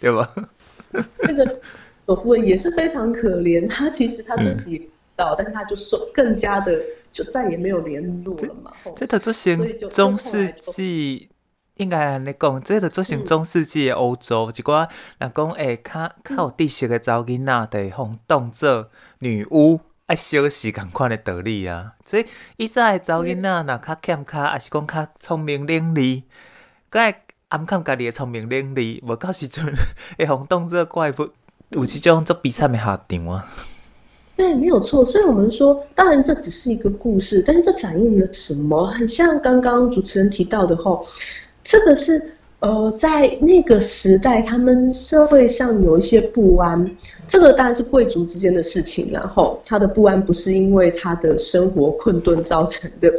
[0.00, 0.32] 对吧？
[1.26, 1.60] 这个
[2.06, 6.72] 索夫人也是非常可怜，他其实他自己知道，嗯、但是他就说更加的
[7.12, 8.72] 就再也没有联络了嘛。
[8.94, 9.56] 这个这些
[9.90, 11.28] 中世纪。
[11.76, 21.92] 应该安尼讲，这个做成中世纪的欧洲，嗯、一寡人讲诶，较较有知识的查某囡仔，得互当做女巫，爱小时共款的道理啊。
[22.06, 22.24] 所以
[22.56, 26.22] 以前的查某囡仔，若较欠卡，也是讲较聪明伶俐，
[26.90, 29.66] 佮爱暗藏家己的聪明伶俐，无到时阵
[30.18, 31.28] 会互当做怪物，
[31.68, 33.46] 有这种做悲惨的下场啊。
[34.34, 35.04] 对，没有错。
[35.04, 38.86] 所以我们说，当然这只是一个故事，但是这反映了什么？
[38.86, 41.06] 很像刚刚主持人提到的吼。
[41.66, 42.22] 这个是
[42.60, 46.90] 呃，在那个时代，他们社会上有一些不安。
[47.28, 53.12] 这个当然是贵族之间的事情，然后他的不安不是因为他的生活困顿造成的。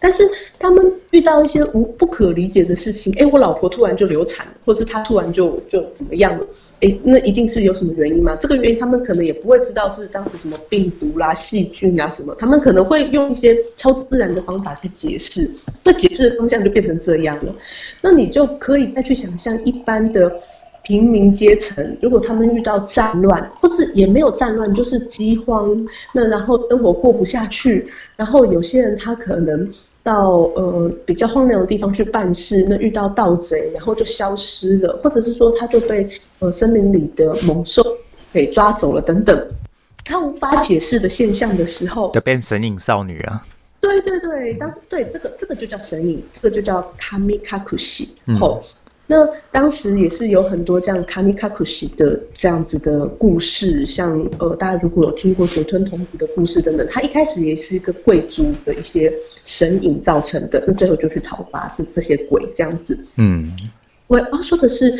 [0.00, 0.22] 但是
[0.60, 6.46] 他们遇到一些无不可理解的事情，哎，我老婆突然就流产了，或是他突然就就怎么样了？
[6.82, 8.36] 哎，那一定是有什么原因吗？
[8.40, 15.50] 这个原因他们可能也不会知道是当时什么病毒啦、细菌啊什么，他们可能会用一些超自然的方法去解释，
[15.82, 17.52] 这解释的方向就变成这样了。
[18.00, 20.32] 那你就可以再去想象一般的
[20.84, 25.84] 平民阶层，如果他们遇到战乱，或是也没有战乱，就是饥荒，
[26.14, 29.68] 那然后生活过不下去，然后有些人他可能。
[30.02, 36.08] 到呃比较荒凉的地方去办事，那遇到盗贼，然后就消失了，或者是说他就被
[36.38, 37.82] 呃森林里的猛兽
[38.32, 39.48] 给抓走了等等，
[40.04, 43.46] 他无法解释的现象的时候，就变神隐少女啊。
[43.80, 48.14] 对对对，当时对这个这个就叫神隐，这个就叫卡米卡库西。
[48.40, 48.68] 后、嗯。
[49.10, 59.10] 那当时也是有很多这样卡米卡库西的这样子的故事，像呃，大家如果有听过酒吞童子的故事等等，他一开始也是一个贵族的一些
[59.44, 62.98] 神隐造成的，那最后就去讨伐这这些鬼这样子。
[63.16, 63.50] 嗯，
[64.08, 64.94] 我要说的是，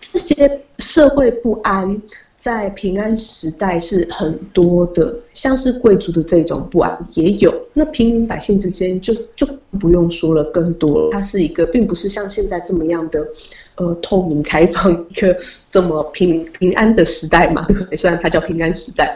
[0.00, 2.00] 这些社会不安。
[2.40, 9.46] 在平安时代是很多的，像是贵族的这种不安也有，那平民百姓之间就就
[9.78, 11.10] 不用说了，更多了。
[11.12, 13.28] 它是一个，并不是像现在这么样的，
[13.74, 15.36] 呃，透明开放一个
[15.70, 17.94] 这么平平安的时代嘛，对不对？
[17.94, 19.14] 虽然它叫平安时代。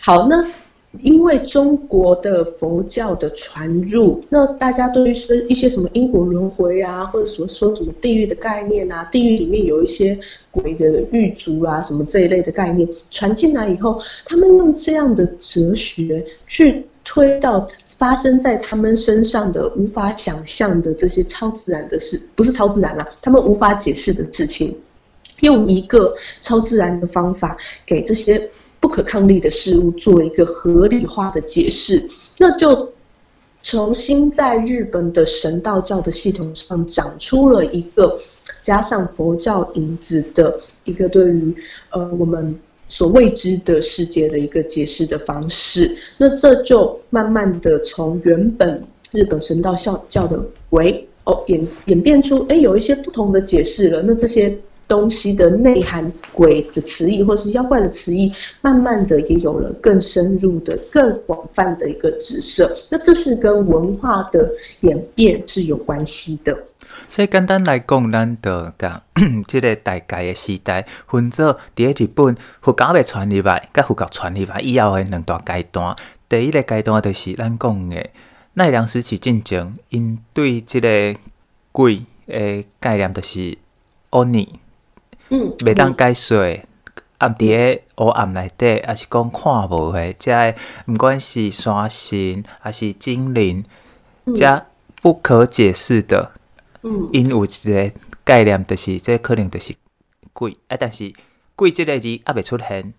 [0.00, 0.42] 好，那。
[1.00, 10.18] 因为中国的佛教的传入，那大家对于说一些什么因果轮回啊，或者什么说什么地狱的概念啊，地狱里面有一些
[10.50, 17.66] 鬼的狱卒啊，什么这一类的概念传进来以后，他们用这样的哲学去推到
[17.98, 24.74] 发生在他们身上的无法想象的这些超自然的事，不是超自然啦，他们无法解释的事情，
[25.40, 28.48] 用一个超自然的方法给这些。
[28.84, 32.92] 不可抗力的事物做一个合理化的解释，那就
[33.62, 38.20] 重新在日本的神道教的系统上长出了一个
[38.60, 41.56] 加上佛教影子的一个对于
[41.92, 42.54] 呃我们
[42.86, 45.96] 所未知的世界的一个解释的方式。
[46.18, 50.38] 那这就慢慢的从原本日本神道教教的
[50.70, 54.02] 为哦演演变出哎有一些不同的解释了。
[54.02, 54.54] 那这些。
[54.86, 62.74] 东西的内涵，鬼的词义，或是妖怪的词义，慢慢的也有了更深入的、更广泛的一个指涉。
[62.90, 66.56] 那这是跟文化的演变是有关系的。
[67.08, 69.02] 所以简单来讲，咱就讲
[69.46, 75.96] 这个大概的时代，分做第一日本佛教的传入来，甲佛教传入来以后的两大阶段。
[76.28, 78.06] 第一个阶段就是咱讲的
[78.54, 81.18] 奈良时期进前，因对这个
[81.72, 83.56] 鬼的概念就是
[84.10, 84.60] 奥尼。
[85.34, 86.38] 嗯，袂当解说，
[87.18, 90.54] 暗伫个黑暗内底，也是讲看无诶，遮
[90.86, 93.64] 毋管是山神还是精灵，
[94.36, 94.64] 遮
[95.02, 96.30] 不可解释的。
[96.82, 97.90] 嗯，因有一个
[98.22, 99.74] 概念，就是这可能就是
[100.32, 100.56] 鬼。
[100.68, 101.12] 啊，但是
[101.56, 102.94] 鬼即个字也未出现，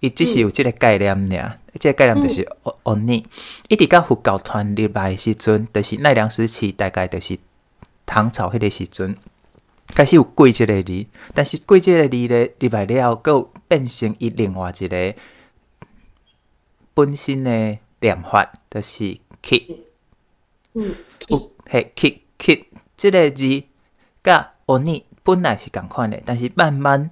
[0.00, 1.58] 伊只是有即个概念尔。
[1.80, 3.24] 这个概念就是奥奥尼。
[3.68, 7.38] 一直到佛教传入来时阵，就是奈良时期，大概就是
[8.04, 9.16] 唐朝迄个时阵。
[9.94, 15.14] 开始有“贵即个字，但是“贵即个字咧入来了后，佫变成伊另外一个
[16.94, 19.18] 本身的念法，就是
[20.74, 20.94] 嗯，
[21.28, 22.64] 有嘿 kit kit，
[22.96, 23.64] 这个字
[24.22, 27.10] 甲欧尼本来是共款的，但是慢慢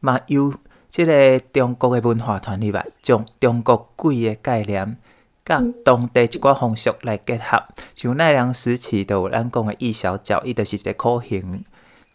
[0.00, 0.52] 嘛由
[0.88, 4.98] 即个中国的文化传入来，将中国鬼的概念
[5.44, 7.62] 甲当地一寡风俗来结合，
[7.94, 11.64] 像奈良时期就有咱讲的义小脚，伊就是一个苦行，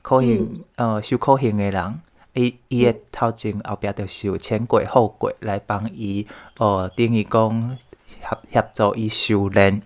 [0.01, 1.99] 苦行，呃，受可行的人。
[2.33, 6.25] 伊伊诶头前后壁着是有前鬼后鬼来帮伊，
[6.57, 7.77] 呃，等于讲
[8.07, 8.17] 协
[8.53, 9.81] 协助伊修炼。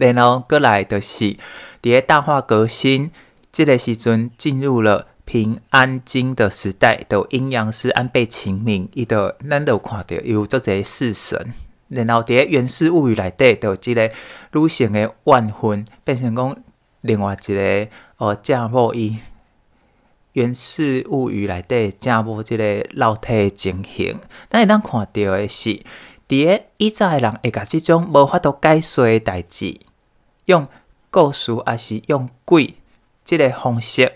[0.00, 1.36] 然后过来就是
[1.82, 3.10] 伫个大化革新，
[3.52, 11.52] 即个时阵进入了平安京的时代，都阴阳师安倍晴明，伊都咱都有看到有做者式神。
[11.88, 14.10] 然后伫个源氏物语内底，就有即个
[14.52, 16.56] 女性诶万婚变成讲
[17.06, 17.88] 另外一个
[18.18, 19.18] 哦，正某伊。
[20.32, 25.82] 源氏物语内底正无即个老体情形，咱会当看到的是，
[26.28, 29.80] 伫个以前的人会甲即种无法度解说的代志，
[30.44, 30.68] 用
[31.10, 32.74] 故事还是用鬼
[33.24, 34.12] 即个方式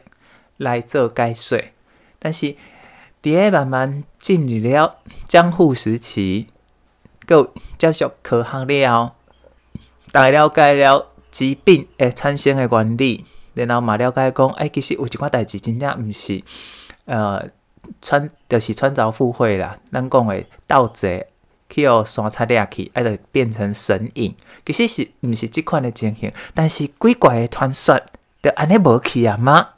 [0.58, 1.58] 来做解说。
[2.18, 2.54] 但是
[3.22, 6.48] 伫个慢慢进入了江户时期，
[7.24, 9.12] 阁接受科学了后，
[10.12, 13.24] 大了解了疾病诶产生的原理。
[13.54, 16.40] 然后嘛了解讲，哎，其实有一寡代志真正毋是，
[17.04, 17.44] 呃，
[18.00, 19.76] 穿就是穿凿附会啦。
[19.92, 21.26] 咱讲诶盗贼
[21.68, 26.32] 去互山贼掠去，爱着变成神影，其实是毋是即款诶情形。
[26.54, 28.00] 但是鬼怪诶传说，
[28.40, 29.70] 着安尼无去啊吗？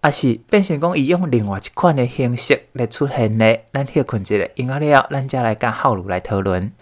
[0.00, 3.66] 啊是变成讲伊用另外一款诶形式来出现咧。
[3.72, 6.72] 咱休困一下，音乐了，咱再来甲浩鲁来讨论。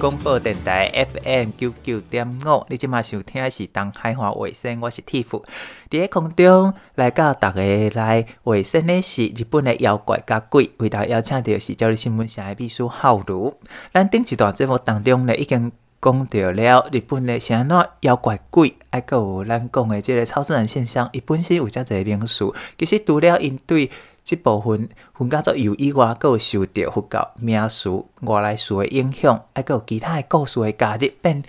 [0.00, 5.42] 广播电台 FM 九九点五，你即马收听的是东海话卫星，我是 Tiff。
[5.90, 7.60] 伫个空中来到大家
[7.92, 13.54] 来卫星的是日本的妖怪甲鬼，为头邀请到是朝日新闻社的秘书浩如。
[13.92, 15.70] 咱顶一段节目当中呢，已经
[16.00, 23.90] 讲到了日本的啥物妖怪鬼，还阁有咱讲的这个超自然现象，伊本身有遮侪名词，其实除了因对。
[24.22, 27.90] 这部分分甲做有以外，阁有受到佛教名词
[28.20, 31.42] 外来词的影响，还阁有其他的故事的加入，变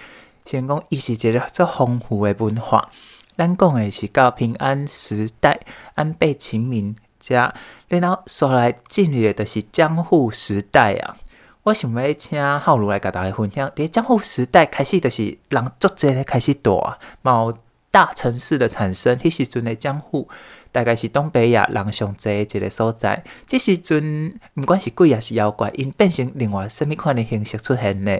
[0.45, 2.89] 成讲伊是一个足丰富的文化。
[3.38, 5.59] 咱讲的是到平安时代，
[5.95, 7.53] 安倍晴明遮，
[7.88, 11.17] 然后所来进入的就是江户时代啊。
[11.63, 17.55] 我想要请浩如来甲大家分享，伫江户时代开始就是人足济咧开始大，冇
[17.91, 20.28] 大城市的产生，迄时阵的江户。
[20.72, 28.17] 大概是东北亚人上济一个所在，这时阵毋管是鬼也是妖怪，因变成另外什么款的形式出现呢？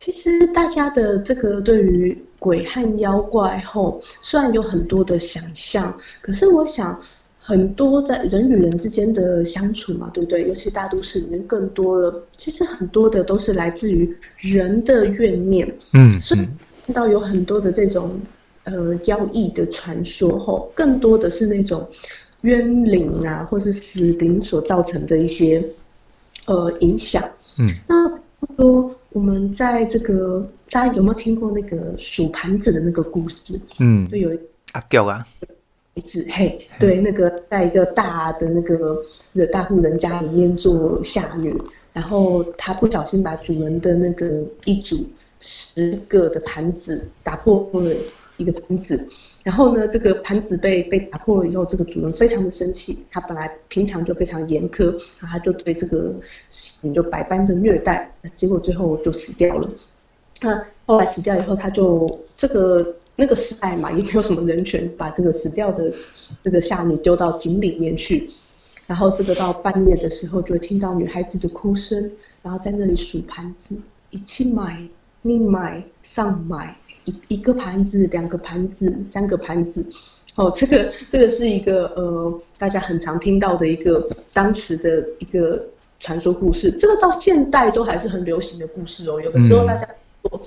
[0.00, 7.00] 其实大家的这个对于鬼和妖怪后，虽然有很多的想象，可是我想
[7.38, 10.48] 很多在人与人之间的相处嘛，对不对？
[10.48, 16.40] 尤其大都市里面更多了，其实很多的都是来自于人的怨念，嗯，所以
[16.86, 18.20] 看到有很多的这种。
[18.64, 21.84] 呃，妖异的传说后，更多的是那种
[22.42, 25.64] 冤灵啊，或是死灵所造成的一些
[26.46, 27.22] 呃影响。
[27.58, 28.08] 嗯，那
[28.56, 33.60] 说我们在这个，大家有没有听过那个数盘子的那个故事？
[33.78, 34.30] 嗯，就有
[34.72, 35.26] 阿狗啊，
[35.94, 39.02] 一只嘿，对，那个在一个大的那个
[39.34, 41.52] 的大户人家里面做下女，
[41.92, 45.04] 然后他不小心把主人的那个一组。
[45.44, 47.92] 十个的盘子打破了
[48.38, 49.06] 一个盘子，
[49.42, 54.86] 然后呢，这个盘子被被打破了以后，这个主人非常的生气，他本来平常就非常严苛，
[55.20, 56.14] 然后他就对这个
[56.80, 59.70] 你就百般的虐待，结果最后就死掉了。
[60.40, 65.92] 那后来死掉以后，他就这个那个时代嘛，也没有什么人权，把这个死掉的
[66.42, 68.30] 这个下女丢到井里面去，
[68.86, 72.10] 然后这个到半夜的时候，就会听到女孩子的哭声，
[72.42, 73.76] 然后在那里数盘子，
[74.10, 74.88] 一起买。
[75.24, 79.84] 你买上买一一个盘子，两个盘子，三个盘子，
[80.36, 85.64] 哦，这个这个是一个呃，大家很常听到的一个当时的一个
[86.00, 89.20] 传说故事，这个到现代都还是很流行的故事哦。
[89.20, 89.86] 有的时候大家
[90.22, 90.40] 做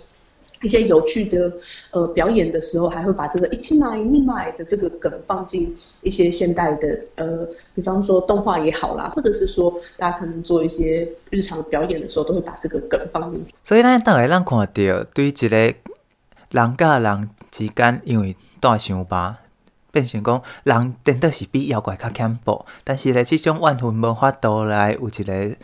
[0.61, 1.51] 一些有趣的
[1.91, 7.45] 呃表演的时候，还会把这个一起买一买的这个梗放进一些现代的呃，
[7.75, 13.53] 比方说动画也好啦，或者是说大家可能做一些日常表演的时候，都会把这个梗放进去。
[13.63, 14.65] 所以呢大概咱看到，
[15.13, 15.75] 对一个
[16.55, 19.35] 人甲人之间，因为带伤疤，
[19.91, 25.57] 变成讲人真的是比妖怪较恐怖，但是咧，即种怨愤无法度来有一个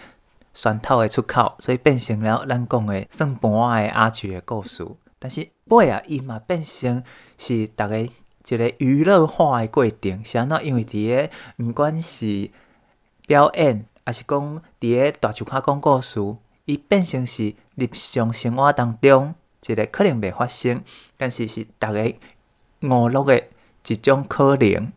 [0.53, 4.85] 宣透的出口，所以变成了咱讲的算盘的阿曲的故事。
[5.17, 7.01] 但是尾啊，伊嘛变成
[7.37, 10.65] 是逐个一个娱乐化的过程，是安怎？
[10.65, 11.29] 因为伫个
[11.63, 12.51] 毋管是
[13.27, 16.19] 表演，还是讲伫个大树骹讲故事，
[16.65, 19.33] 伊变成是日常生活当中
[19.67, 20.83] 一个可能袂发生，
[21.17, 22.17] 但是是逐个娱
[22.81, 23.43] 乐的
[23.87, 24.57] 一种可能。
[24.57, 24.91] 伫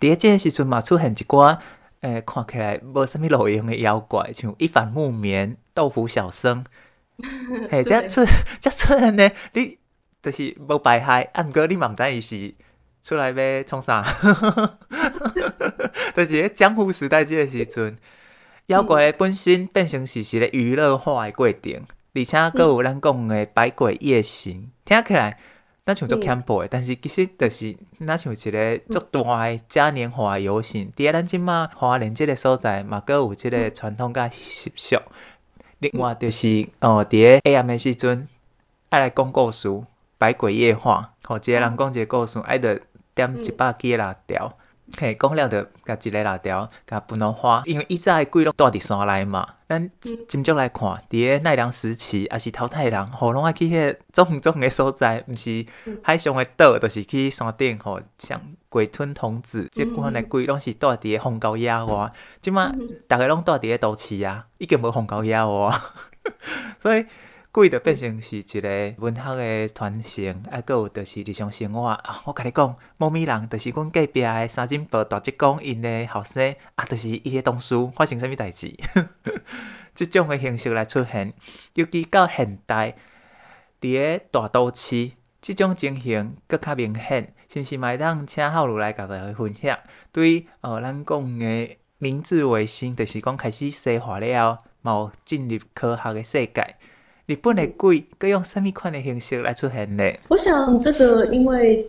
[0.00, 1.58] 咧即个时阵嘛，出现一寡。
[2.00, 6.62] 诶、欸，看起来无啥物路用的妖怪，像一反木棉、豆腐小生，
[7.72, 8.22] 嘿，这出
[8.60, 9.78] 这出现呢，你
[10.22, 12.54] 就是无败害，啊，毋过你嘛毋知伊是
[13.02, 14.04] 出来要创啥，
[16.14, 17.96] 就是江湖时代即个时阵，
[18.66, 25.36] 妖怪本身变成是一个娱乐化的过程，而且阁有咱讲的百鬼夜行，听起来。
[25.86, 30.90] 那像做 camp 但是其实就是那像一个足大的嘉年华游行。
[30.96, 34.96] 第二，咱即马花莲即个所在嘛，阁有即个传统甲习俗。
[35.80, 38.26] 另外就是哦，伫咧 AM 的时阵
[38.88, 39.68] 爱来讲故事，
[40.16, 42.80] 百鬼夜话，吼，一个人讲一个故事，爱着
[43.14, 44.56] 点一百支辣条。
[44.98, 49.46] 嘿，讲了着，甲一个辣条，甲分落花，因为以前的鬼拢住伫山内嘛。
[49.66, 55.64] 咱斟酌来看，伫个奈良时期，也是淘汰人，吼，拢爱去迄个种种个所在，毋是
[56.02, 62.12] 海上的岛，着、就是去山顶，吼，像鬼吞童子，即款的鬼拢是住伫个荒郊野外。
[62.42, 65.80] 即马逐个拢住伫个都市啊，已经无荒郊野外，
[66.78, 67.06] 所以。
[67.54, 71.86] 鬼就变成是一个文学的传承，啊，阁有就是日常生活。
[71.86, 78.76] 啊、我甲你讲，猫咪人就是阮隔壁的三金婆大姐讲因的后生，啊，就是伊个同事发生啥物代志，
[79.94, 81.32] 即种的形式来出现，
[81.74, 82.96] 尤其到现代，
[83.80, 87.32] 伫个大都市，即种情形阁较明显。
[87.48, 87.96] 是毋是嘛？
[87.96, 89.78] 当请浩如来甲大家分享，
[90.10, 96.74] 对，呃，咱讲的明治维新，就是讲开始西化了，冇进入科学的世界。
[97.26, 100.04] 日本的鬼，佮用什么款的形式来出现呢？
[100.28, 101.86] 我想这个，因为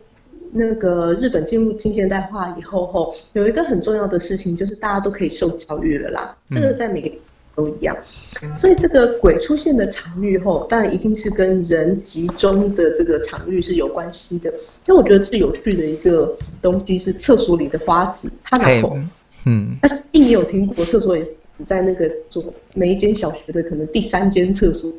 [0.53, 6.37] 那个日本进入近现代化以后，后有一个很重要的事情，就是大家都可以受教育了啦。
[6.49, 7.11] 这个在每个
[7.53, 7.93] 都一样，
[8.41, 14.49] 嗯，所以这个鬼出现的场域后，当然一定是跟人集中的这个场域是有关系的。
[14.87, 18.97] 因为我觉得最有趣的一个东西是厕所里的花子，他拿口，
[19.45, 21.27] 嗯，但是并没有听过厕所也
[21.65, 22.41] 在那个做
[22.73, 24.89] 每一间小学的可能第三间厕所。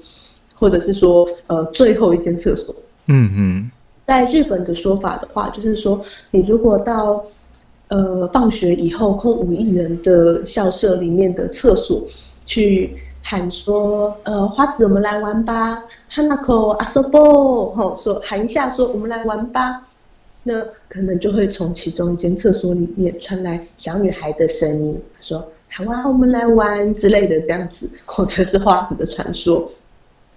[0.58, 2.74] 或者是说，呃，最后一间厕所。
[3.06, 3.70] 嗯嗯，
[4.06, 6.00] 在日本的说法的话，就是说，
[6.30, 7.24] 你如果到，
[7.88, 12.02] 呃，放学以后空无一人的校舍里面的厕所，
[12.44, 19.86] 去喊说，呃，花子，我们来玩吧，Hanako asobo，吼，说喊一下，说我们来玩吧，
[20.42, 29.70] 那可能就会从其中一间厕所里面传来小女孩的声音，说，好啊，我们来玩之类的这样子，或者是花子的传说。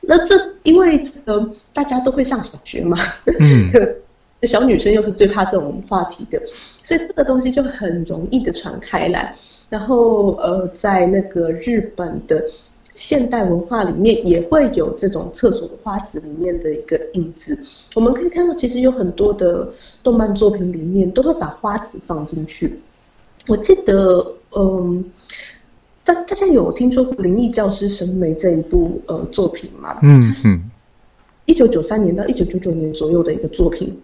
[0.02, 2.97] 那这因为这个大家都会上小学嘛，
[3.39, 3.72] 嗯，
[4.43, 6.41] 小女生又是最怕这种话题的，
[6.82, 9.36] 所以这个东西就很容易的传开来。
[9.70, 12.43] 然后呃，在那个日本的
[12.95, 17.60] 现代文化里面，也会有这种厕所的花子里面的一个影子。
[17.93, 19.72] 我们可以看到，其实有很多的
[20.02, 22.80] 动漫作品里面都会把花子放进去。
[23.47, 25.04] 我记得，嗯。
[26.10, 29.99] 大大家有听说过《灵异教师神眉》这一部呃作品吗？
[30.01, 30.64] 嗯嗯，
[31.45, 33.95] 一九九三年到一九九九年左右的一个作品。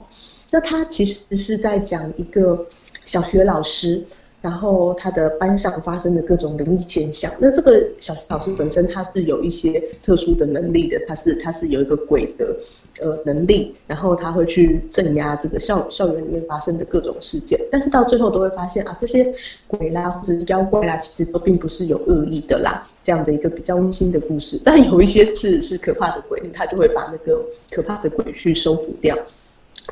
[0.51, 2.63] 那他其实是在讲一个
[3.05, 4.03] 小学老师，
[4.39, 7.33] 然后他的班上发生的各种灵异现象。
[7.39, 12.55] 那这个小学老师本身他是有一些特殊的能力的，他是他是有一个鬼的
[13.01, 17.59] 呃能力，然后他会去镇压这个校校园里面发生的各种事件。
[17.71, 19.33] 但是到最后都会发现啊，这些
[19.67, 22.87] 鬼啦或者妖怪啦，其实都并不是有恶意的啦。
[23.03, 27.39] 这样的一个比较温馨的故事，但有一些是是可怕的鬼，他就会把那个
[27.69, 29.15] 可怕的鬼去收服掉。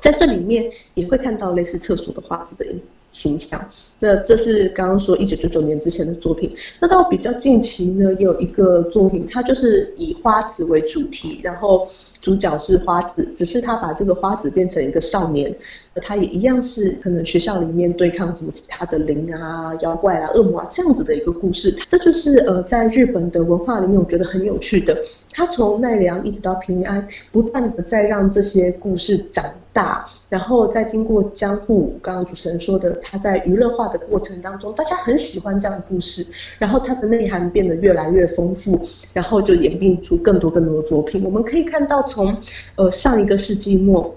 [0.02, 2.66] 在这里面也会看到类似厕所的花子的
[3.12, 3.70] 形象。
[4.00, 6.52] 那这是刚刚说一九九九年之前的作品。
[6.80, 11.88] 那到比较近期呢，有一个作品，它就是以花子为主题，然后。
[12.24, 15.56] 主角是花子，只是他把这个花子变成一个少年，
[16.02, 21.72] 他也一样是可能学校里面对抗什么其他的灵啊、妖怪啊、恶魔啊这样子的一个故事。
[21.88, 24.98] 这就是呃，在日本的文化里面，我觉得很有趣的。
[25.32, 36.26] 他从奈良一直到平安，不断的在让这些故事长大，然后再经过江户，刚刚主持人说的，他在娱乐化的过程当中，大家很喜欢这样的故事，
[36.60, 38.80] 然后它的内涵变得越来越丰富，
[39.12, 41.24] 然后就演变出更多更多的作品。
[41.24, 42.36] 我们可以看到，从
[42.76, 44.16] 呃上一个世纪末。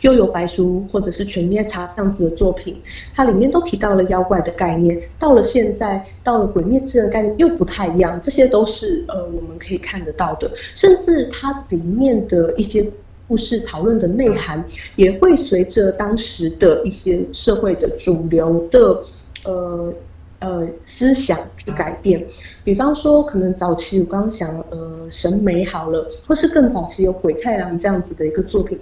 [0.00, 2.80] 又有白书或者是犬夜叉这样子的作品，
[3.14, 5.00] 它里面都提到了妖怪的概念。
[5.18, 8.18] 到了现在，到了鬼灭之刃的概念又不太一样。
[8.20, 12.90] 这些都是呃我们可以看得到的，甚至它里面的一些
[13.28, 14.64] 故事讨论的内涵，
[14.96, 19.02] 也会随着当时的一些社会的主流的
[19.44, 19.92] 呃
[20.40, 22.26] 呃思想去改变。
[22.64, 28.78] 比方说，可能早期我刚刚想呃神美好了，或是更早期有鬼太郎这样子的一个作品。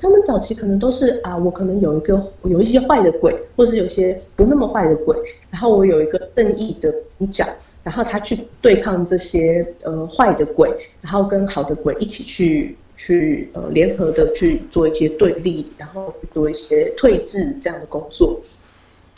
[0.00, 5.16] 他们早期可能都是啊，我可能有一个有一些坏的鬼，或者有些不那么坏的鬼，
[5.50, 7.44] 然后我有一个正义的主角，
[7.82, 10.70] 然后他去对抗这些呃坏的鬼，
[11.00, 18.40] 然后跟好的鬼一起去去呃联合的去做一些对立，然后做一些退治这样的工作。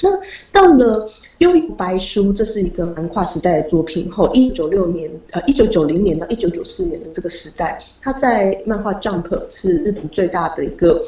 [0.02, 0.10] 那
[0.50, 1.06] 到了
[1.38, 4.10] 《幽游白书》，这是一个蛮跨时代的作品。
[4.10, 11.02] 后一九九六年，呃，一九九零年到一九九四年的这个时代，它在漫画 Jump 是日本最大的一个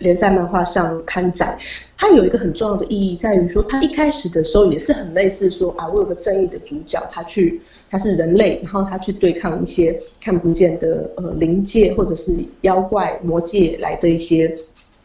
[0.00, 1.58] 连载漫画上刊载。
[1.96, 7.60] 它有一个很重要的意义，在于说，它一开始的时候也是很类似说啊，我有个正义的主角，他去
[7.90, 14.56] 他是人类，然后他去对抗一些看不见的呃灵界或者是妖怪魔界来的一些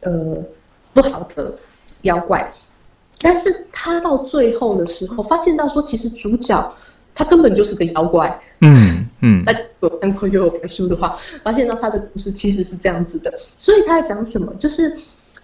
[0.02, 0.38] 呃
[0.94, 1.54] 不好的
[2.04, 2.52] 妖怪。
[3.22, 6.74] 但是他到最后的时候，发现到说，其实主角
[7.16, 8.40] 他根本就是个妖怪。
[8.62, 9.44] 嗯嗯。
[9.46, 13.34] 那有看过《幽游白书》的话，发现到他的故事其实是这样子的。
[13.58, 14.54] 所以他在讲什么？
[14.60, 14.96] 就是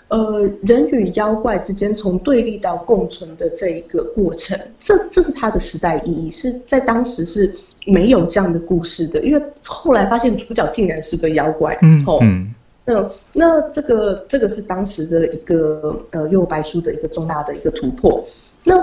[0.09, 4.59] 呃，人与妖怪之间从对立到共存的这一个过程。
[4.78, 7.51] 这这是他的时代意义，是在当时是
[7.88, 9.24] 没有这样的故事的。
[9.24, 11.76] 因为后来发现主角竟然是个妖怪。
[11.82, 12.53] 嗯嗯。
[12.86, 18.25] 那那这个这个是当时的一个呃《幽游白书》的一个重大的一个突破。
[18.63, 18.75] 那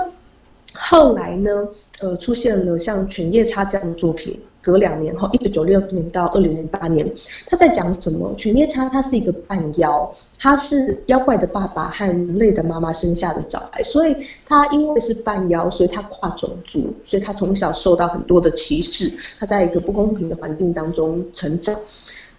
[0.73, 1.67] 后来呢，
[1.99, 7.07] 呃，出现了像《犬夜叉》这样的作品，隔两年后，一九九六年到二零零八年，
[7.47, 8.31] 他在讲什么？
[8.35, 21.77] 《犬夜叉》他是一个半妖，他是妖怪的爸爸和人类的妈妈生下的小孩，所以他因为是半妖，所以他跨种族，所以他从小受到很多的歧视，他在一个不公平的环境当中成长。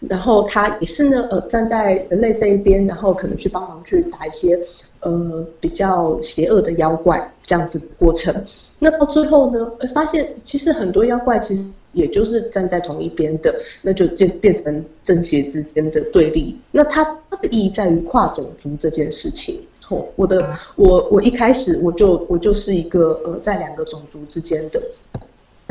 [0.08, 4.58] 然后他也是呢，呃，站在人类这一边，然后可能去帮忙去打一些，
[5.00, 8.44] 呃，比较邪恶的妖怪这样子过程。
[8.78, 16.58] 那到最后呢，发现其实很多妖怪其实也就是站在同一边的，那就就变成正邪之间的对立。
[16.72, 19.60] 那它它的意义在于跨种族这件事情。
[19.88, 24.82] 哦，我的我我一开始我就我就是一个呃，在两个种族之间的。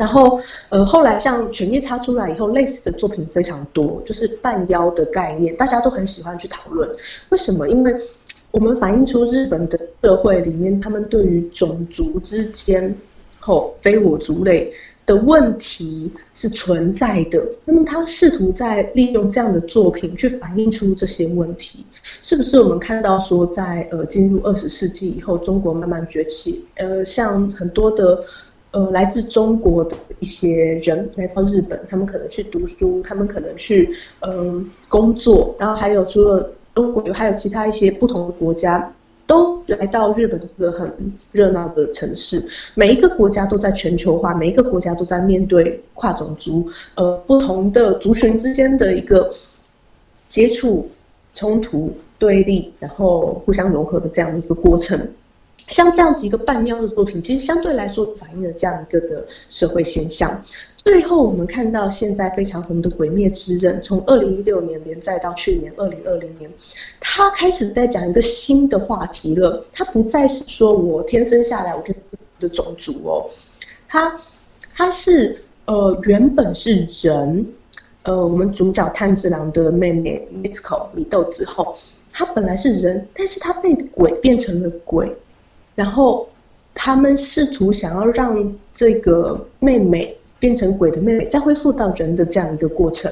[0.02, 6.90] 然后，呃，后来像《犬夜叉》出来以后，类似的作品非常多，就是半妖的概念，大家都很喜欢去讨论。
[7.28, 7.68] 为什么？
[7.68, 7.94] 因为
[8.50, 12.92] 我们反映出日本的社会里面，他们对于种族之间，
[13.38, 14.72] 吼，非我族类
[15.06, 17.40] 的问题是存在的。
[17.64, 21.86] 那么他试图在利用这样的作品去反映出这些问题，
[22.20, 22.60] 是不是？
[22.60, 28.24] 我们看到说在，在呃进入二十世纪以后，中国慢慢崛起，呃，像很多的。
[28.72, 38.90] 呃，来自中国的一些人来到日本，他们可能去读书，他们可能去嗯、工作，然后还有除了中国，还有其他一些不同的国家
[39.26, 40.90] 都来到日本这个很
[41.32, 42.42] 热闹的城市。
[42.74, 49.30] 每一个国家都在全球化，每一个国家都在面对跨种族呃不同的族群之间的一个
[50.30, 50.88] 接触、
[51.34, 54.98] 冲突、对立，然后互相融合的这样的一个过程。
[55.68, 60.42] 像这样子一个半妖的作品，其实相对来说反映了这样一个的社会现象。
[60.84, 66.50] 最后，我们看到现在非常红的《鬼灭之刃》，从二零一六年连载到去年二零二零年，
[66.98, 69.64] 他开始在讲一个新的话题了。
[69.72, 71.94] 他不再是说我天生下来我就
[72.40, 73.30] 的种族哦，
[73.88, 74.16] 他
[74.74, 77.46] 他是呃原本是人，
[78.02, 81.76] 呃我们主角炭治郎的妹妹 Miko 米豆之后，
[82.12, 85.16] 他本来是人，但是他被鬼变成了鬼，
[85.74, 86.28] 然后
[86.74, 90.16] 他们试图想要让这个妹妹。
[90.42, 93.08] 变成鬼的妹妹，再恢复到人的这样一个过程。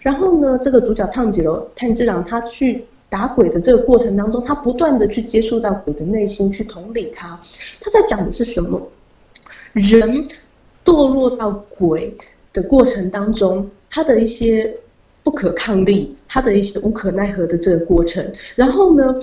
[0.00, 7.40] 然后呢，这个主角炭治郎，炭治郎他去打鬼的这个过程当中，他不断的去接触到鬼的内心，去同理他。
[7.80, 8.82] 他在讲的是什么？
[9.74, 10.26] 人
[10.84, 12.12] 堕落到鬼
[12.52, 14.76] 的过程当中，他的一些
[15.22, 18.28] 不可抗力，他的一些无可奈何的这个过程。
[18.56, 19.14] 然后呢，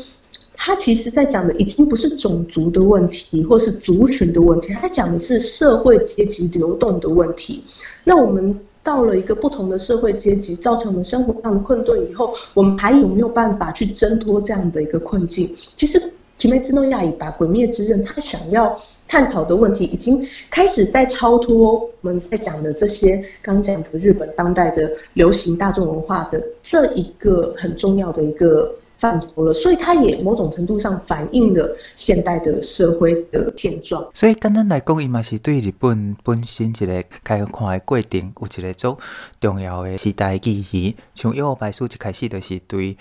[0.62, 7.64] 他其实在讲的已经不是种族的问题，或是族群的问题，他讲的是社会阶级流动的问题。
[8.04, 15.56] 那我们到了一个不同的社会阶级，造成我们生活上的困顿以后，我们还有没有办法去挣脱这样的一个困境？
[15.78, 28.70] 其实，奇美自动亚以把《鬼灭之刃》他想要探讨的问题，已经开始在超脱我们在讲的这些刚讲的日本当代的流行大众文化的这一个很重要的一个。
[29.00, 34.06] 范畴了，所以它也某种程度上反映了现代的社会的现状。
[34.14, 38.98] 所以简单来讲，伊嘛是对日本本身一个开放的过程有一个足
[39.40, 40.96] 重要的时代意义。
[41.16, 42.98] 从《妖怪书》一开始就是对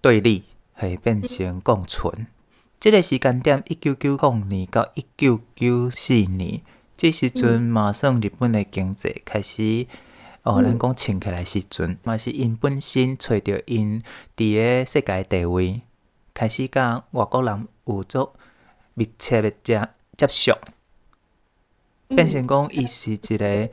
[0.00, 0.44] 对立，
[0.80, 2.26] 系变成共存。
[2.78, 6.60] 这个时间点，一九九五年到一九九四年，
[6.96, 9.86] 这时阵马上日本的经济开始。
[10.44, 14.02] 哦，咱讲穿起来时阵，嘛是因本身找到因
[14.36, 15.80] 伫个世界地位，
[16.34, 18.30] 开始甲外国人有足
[18.92, 19.88] 密切的接
[20.18, 20.52] 接触，
[22.08, 23.70] 变成讲伊是一个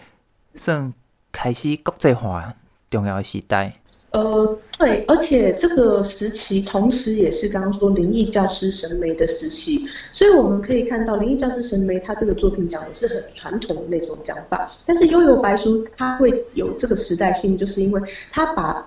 [0.55, 0.93] 算
[1.34, 2.55] 开始国际化
[2.89, 3.80] 重要的时代。
[4.12, 18.01] 呃，对，而且这个时期同时也是刚刚说灵异教师神眉的时期，所以我们可以看到灵异教师神眉他这个作品讲的是很传统的那种讲法，但是悠游白书它会有这个时代性，就是因为
[18.34, 18.86] 他把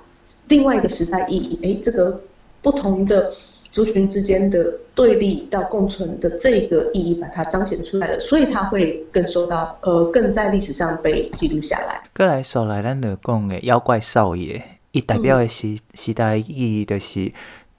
[0.49, 2.20] 另外一个时代意义，哎，这个
[2.61, 3.33] 不同的
[3.72, 12.03] 族群之间的对立到共存的这个意义，把它彰显出来了，所以他会更受到呃更在历史上被记录下来。
[12.14, 14.62] 过来说来，咱就讲的妖怪少爷。
[14.95, 17.32] 伊代表的时时代意义，就是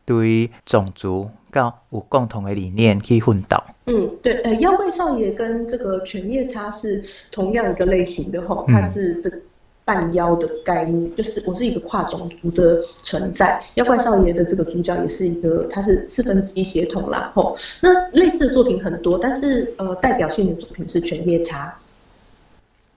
[0.04, 3.58] 对种族跟有共同的理念去奋斗。
[3.86, 7.02] 嗯，对，呃，妖怪少爷跟这个犬夜叉是
[7.32, 9.40] 同样一个类型的吼，它是这个
[9.86, 13.64] 半妖的概念，就是我是一个跨种族的存在。
[13.76, 17.58] 妖怪少爷的这个主角也是一个，他是四分之一血统啦吼。
[17.82, 21.74] 那类似的作品很多，但是呃，代表性的作品是犬夜叉。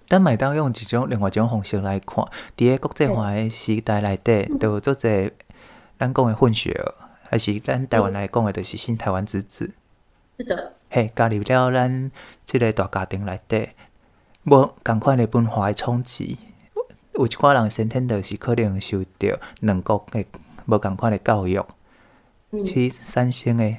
[0.08, 2.24] 咱麦当用一种另外一种方式来看，
[2.56, 5.30] 伫个国际化诶时代内底，都有做者
[5.98, 6.94] 咱讲诶混血儿，
[7.28, 9.70] 还是咱台湾来讲诶，就是新台湾之子。
[10.38, 10.72] 是的。
[10.88, 12.10] 嘿，加入了咱
[12.46, 13.68] 即个大家庭内底，
[14.44, 16.38] 无共款诶文化诶冲击，
[17.12, 20.26] 有一寡人先天就是可能受着两国诶
[20.64, 21.62] 无共款诶教育，
[22.64, 23.76] 去产生诶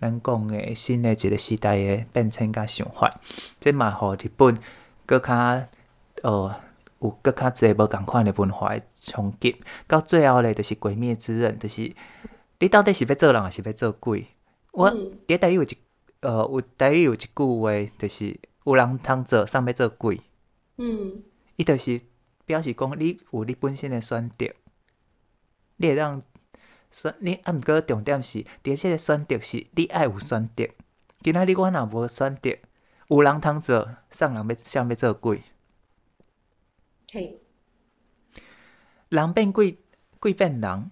[0.00, 3.12] 咱讲诶新诶一个时代诶变迁甲想法，
[3.58, 4.56] 即嘛互日本。
[5.04, 5.34] 搁较
[6.22, 6.54] 呃
[7.00, 11.92] 有搁较侪无共款的文化的冲击，到最后咧，就是鬼灭之刃，就是
[12.60, 14.26] 你到底是要做人还是要做鬼？
[14.70, 14.90] 我
[15.26, 15.76] 伫台语有一
[16.20, 20.20] 呃有台语有一句话，就是有人通做，啥物做鬼？
[20.76, 21.22] 嗯，
[21.56, 22.00] 伊就是
[22.46, 24.46] 表示讲你有你本身的选择，
[25.78, 26.22] 你会当
[26.92, 30.68] 选你啊，毋过重点是，伫即个选择是你爱有选择，
[31.20, 32.56] 今仔日我若无选择。
[33.08, 35.42] 有人通做，上人要想要做鬼。
[39.10, 39.76] 人变鬼，
[40.18, 40.90] 鬼变人，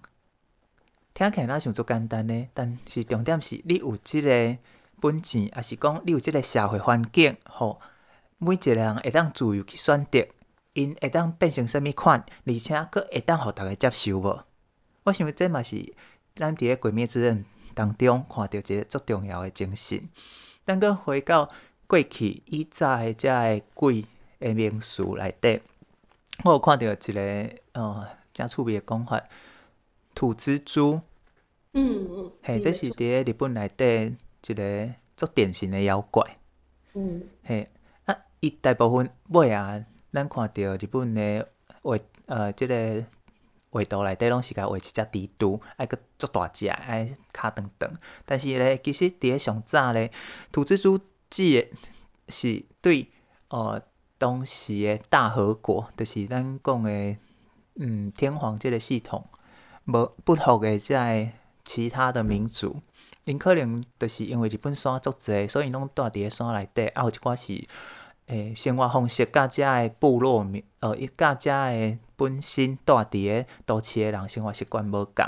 [1.15, 4.57] 听起来若像做简单呢，但是重点是你有即个
[4.99, 7.81] 本钱，也是讲你有即个社会环境，吼，
[8.37, 10.27] 每一个人会当自由去选择，
[10.73, 14.43] 因会当变成啥物款，而且阁会当互逐个接受无？
[15.03, 15.93] 我想这嘛是
[16.35, 17.43] 咱伫个鬼灭之刃
[17.73, 20.07] 当中看到一个足重要的精神。
[20.65, 21.49] 咱阁回到。
[21.87, 24.05] 过去以早的遮个鬼
[24.39, 25.61] 的名词内底，
[26.43, 29.21] 我有看到一个呃真趣味的讲法，
[30.15, 31.01] 土蜘蛛。
[31.73, 34.17] 嗯嗯，嘿，这是伫咧日本内底
[34.47, 36.37] 一个足典型的妖怪。
[36.93, 37.69] 嗯，嘿，
[38.05, 41.47] 啊，伊大部分尾啊，咱看到日本的
[41.81, 43.05] 画呃，即、这个
[43.69, 47.97] 画图内底拢是甲画一只蜘蛛，爱个足大只，爱骹长长。
[48.25, 50.11] 但是咧，其实伫咧上早咧，
[50.51, 51.69] 土蜘蛛指的
[52.29, 53.09] 是对
[53.49, 53.81] 呃
[54.21, 57.17] 当时的大和国，就是咱讲的
[57.77, 59.25] 嗯天皇即个系统
[59.85, 61.29] 无不服的即个
[61.63, 62.75] 其他的民族，
[63.25, 67.67] 因可能就是因为日本山足济，所以拢住伫个山内底，啊有一寡是。
[68.27, 75.25] 诶，生活方式甲遮个部落民，呃，伊甲遮个本身住伫个都市个人生活习惯无共，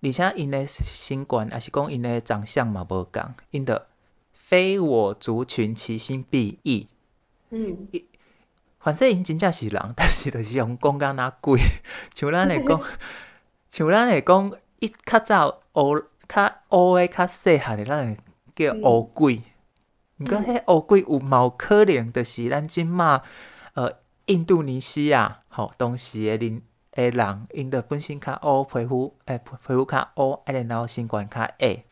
[0.00, 3.86] 而且因个习惯，也是讲因个长相嘛无共，因着
[4.32, 6.88] 非我族群，其心必异。
[7.50, 7.88] 嗯，
[8.80, 11.60] 反正因真正是人，但是就是用讲甲若鬼，
[12.14, 12.80] 像咱来讲，
[13.70, 18.18] 像咱来讲，伊较早乌较乌个较细汉的，咱会
[18.54, 19.42] 叫乌鬼。
[20.18, 23.22] 毋过，迄乌鬼有毛可能，就是咱即马
[23.74, 31.84] 呃印度尼西亚吼，当时诶人诶人，因着本身较乌皮肤，诶皮肤较乌，啊然后身高较矮，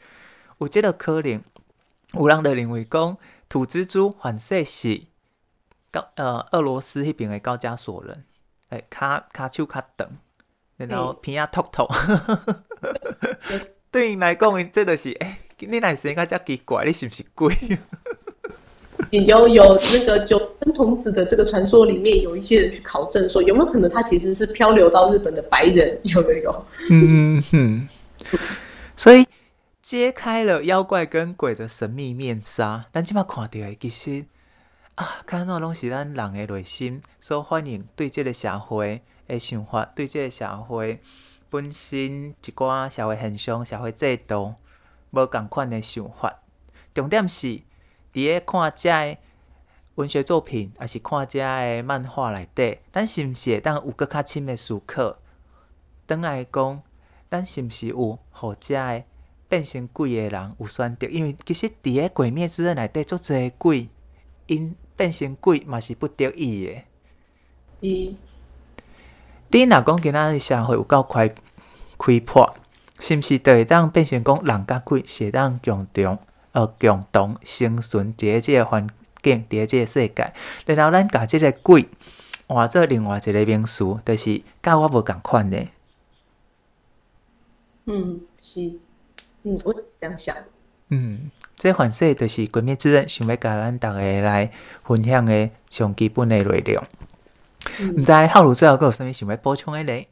[0.59, 1.43] 有即个可能。
[2.15, 3.17] 有人就认为讲
[3.49, 5.03] 土蜘蛛反说是
[5.93, 8.25] 高呃俄罗斯迄边的高加索人，
[8.71, 10.09] 诶卡卡丘卡等，
[10.79, 11.87] 然后鼻仔凸凸，
[13.93, 16.85] 对因来讲，因即着是诶、欸，你哪会生个遮奇怪？
[16.87, 17.55] 你是不是鬼？
[19.11, 26.01] 有有那个九分童子的这个传说里面，有一些人去考证说，有没有可能他其实是漂流到日本的白人？
[26.05, 26.67] 有没有？
[26.91, 27.89] 嗯哼。
[28.97, 29.27] 所以
[29.83, 32.87] 揭开了妖怪跟鬼的神秘面纱。
[32.95, 34.25] 咱即马看到的其实
[34.97, 41.01] 啊，看到拢是咱人诶内心所反映对即个社会诶想法，对即个社会
[41.49, 44.55] 本身一寡社会现象、社会制度
[45.11, 46.41] 无共款诶想法。
[46.95, 47.63] 重点是。
[48.13, 49.19] 伫个看遮个
[49.95, 55.17] 文学作品，还是看遮个漫画内底，咱是毋是会当有搁较深诶思考？
[56.07, 56.83] 转来讲，
[57.31, 59.05] 咱是毋是有互遮个
[59.49, 61.07] 变成鬼诶人有选择？
[61.07, 63.89] 因为其实伫个鬼灭之刃内底，足侪鬼
[64.47, 66.73] 因变成鬼嘛是不得已的。
[67.81, 68.17] 嗯，
[69.49, 71.29] 你若讲今仔日社会有够快
[71.99, 72.55] 开破，
[73.01, 76.17] 是毋是就会当变成讲人甲鬼是会当共同？
[76.53, 78.89] 呃，共同生存伫个即个环
[79.23, 80.33] 境，伫个即个世界，
[80.67, 81.89] 然后咱甲即个鬼
[82.47, 85.67] 换做另外一个名词，就是甲我无共款的。
[87.87, 88.79] 嗯，是，
[89.43, 90.37] 嗯，我这样想。
[90.91, 94.51] 嗯，这反说就是《鬼灭之刃》想要甲咱逐个来
[94.85, 96.85] 分享的上基本的内容。
[97.79, 100.09] 毋、嗯、知浩如最后阁有甚物想要补充的咧？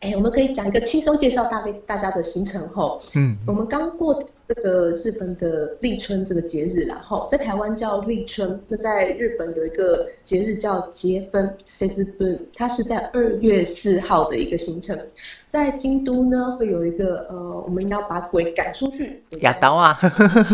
[0.00, 3.00] 哎，我们可以讲一个轻松介绍大概大家的行程后。
[3.14, 4.22] 嗯，我们刚过。
[4.52, 14.98] 这个日本的立春这个节日，然后在台湾叫立春，那在日本有一个节日叫结婚 Setsubun，它是在二月四号的一个行程。
[15.46, 19.22] 在京都呢，会有一个呃，我们要把鬼赶出去。
[19.40, 19.96] 牙刀啊！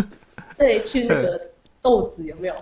[0.58, 1.40] 对，去那个
[1.80, 2.54] 豆子有没有？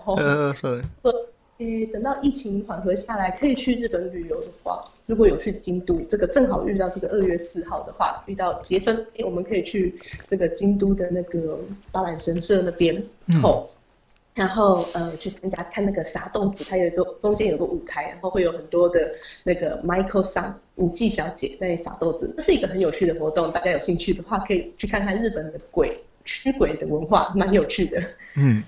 [1.58, 9.94] 诶，等到疫情缓和下来，可以去日本旅游的话，如果有去京都，这个正好遇到这个二月四号的话，遇到结婚，诶，我们可以去
[10.28, 11.56] 这个京都的那个
[11.92, 13.00] 八坂神社那边
[13.40, 13.70] 后，
[14.34, 28.02] 然后呃去参加看那个撒豆子，它有一个中间有个舞台，然后会有很多的那个 Michael Sun 舞伎小姐在撒豆子，这是一个很有趣的活动，大家有兴趣的话可以去看看日本的鬼驱鬼的文化，蛮有趣的。
[28.34, 28.60] 嗯。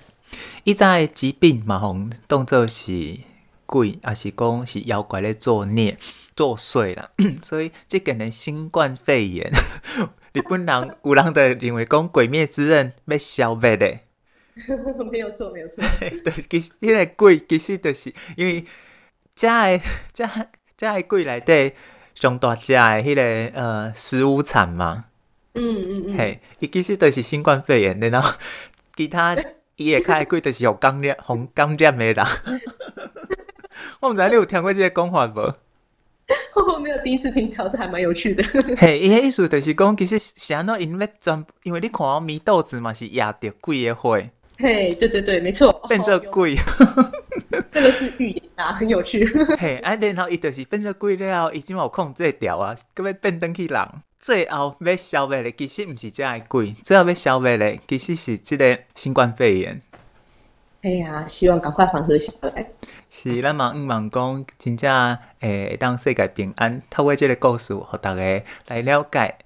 [0.64, 1.96] 伊在疾病嘛，吼，
[2.26, 3.18] 当做是
[3.66, 5.96] 鬼，还是讲是妖怪咧作孽
[6.34, 7.10] 作祟啦。
[7.42, 9.50] 所以，即个呢新冠肺炎，
[10.34, 13.98] 日本人有人的认为讲鬼灭之刃要消灭的。
[15.10, 15.84] 没有错，没有错。
[16.00, 18.64] 对，其实迄个鬼其实就是因为
[19.34, 19.80] 遮个
[20.12, 20.28] 遮
[20.76, 21.72] 遮个鬼内底
[22.14, 25.04] 上大只的迄个呃石无惨嘛。
[25.54, 26.16] 嗯嗯嗯。
[26.18, 28.32] 嘿，伊其实就是新冠肺炎，然后
[28.96, 29.36] 其他。
[29.76, 32.26] 伊会开鬼，就是互感染、互感染的人。
[34.00, 35.52] 我毋知你有听过即个讲法无？
[36.56, 38.42] 我没有，第一次听到，这还蛮有趣的。
[38.78, 44.18] 嘿，伊个意思就是讲，其实是安怎因为专，因为你看我米豆子嘛是压着鬼的火。
[44.58, 46.56] 嘿，对对对，没错，变做鬼。
[47.70, 49.26] 这个是预言啊，很有趣。
[49.60, 53.88] 嘿，啊，然后伊就是变做鬼了，已经有控制掉啊，佮要变转去人。
[54.26, 59.80] 最后要消灭的其实毋是这个鬼，最后要消灭的其实是这个新冠肺炎。
[60.82, 62.66] 哎呀，希望赶快缓和下来。
[63.08, 66.82] 是，咱嘛毋茫讲，真正诶，当世界平安。
[66.90, 69.36] 透过这个故事，互大家来了解。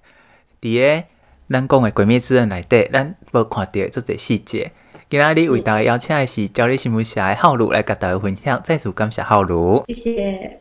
[0.59, 1.03] 伫个
[1.47, 4.71] 咱讲的《鬼灭之刃》内底，咱无看到这些细节。
[5.07, 8.59] 今仔日为大家邀请的是朝日新闻社的浩如来甲大家分享。
[8.63, 10.59] 再次感谢浩如，谢谢。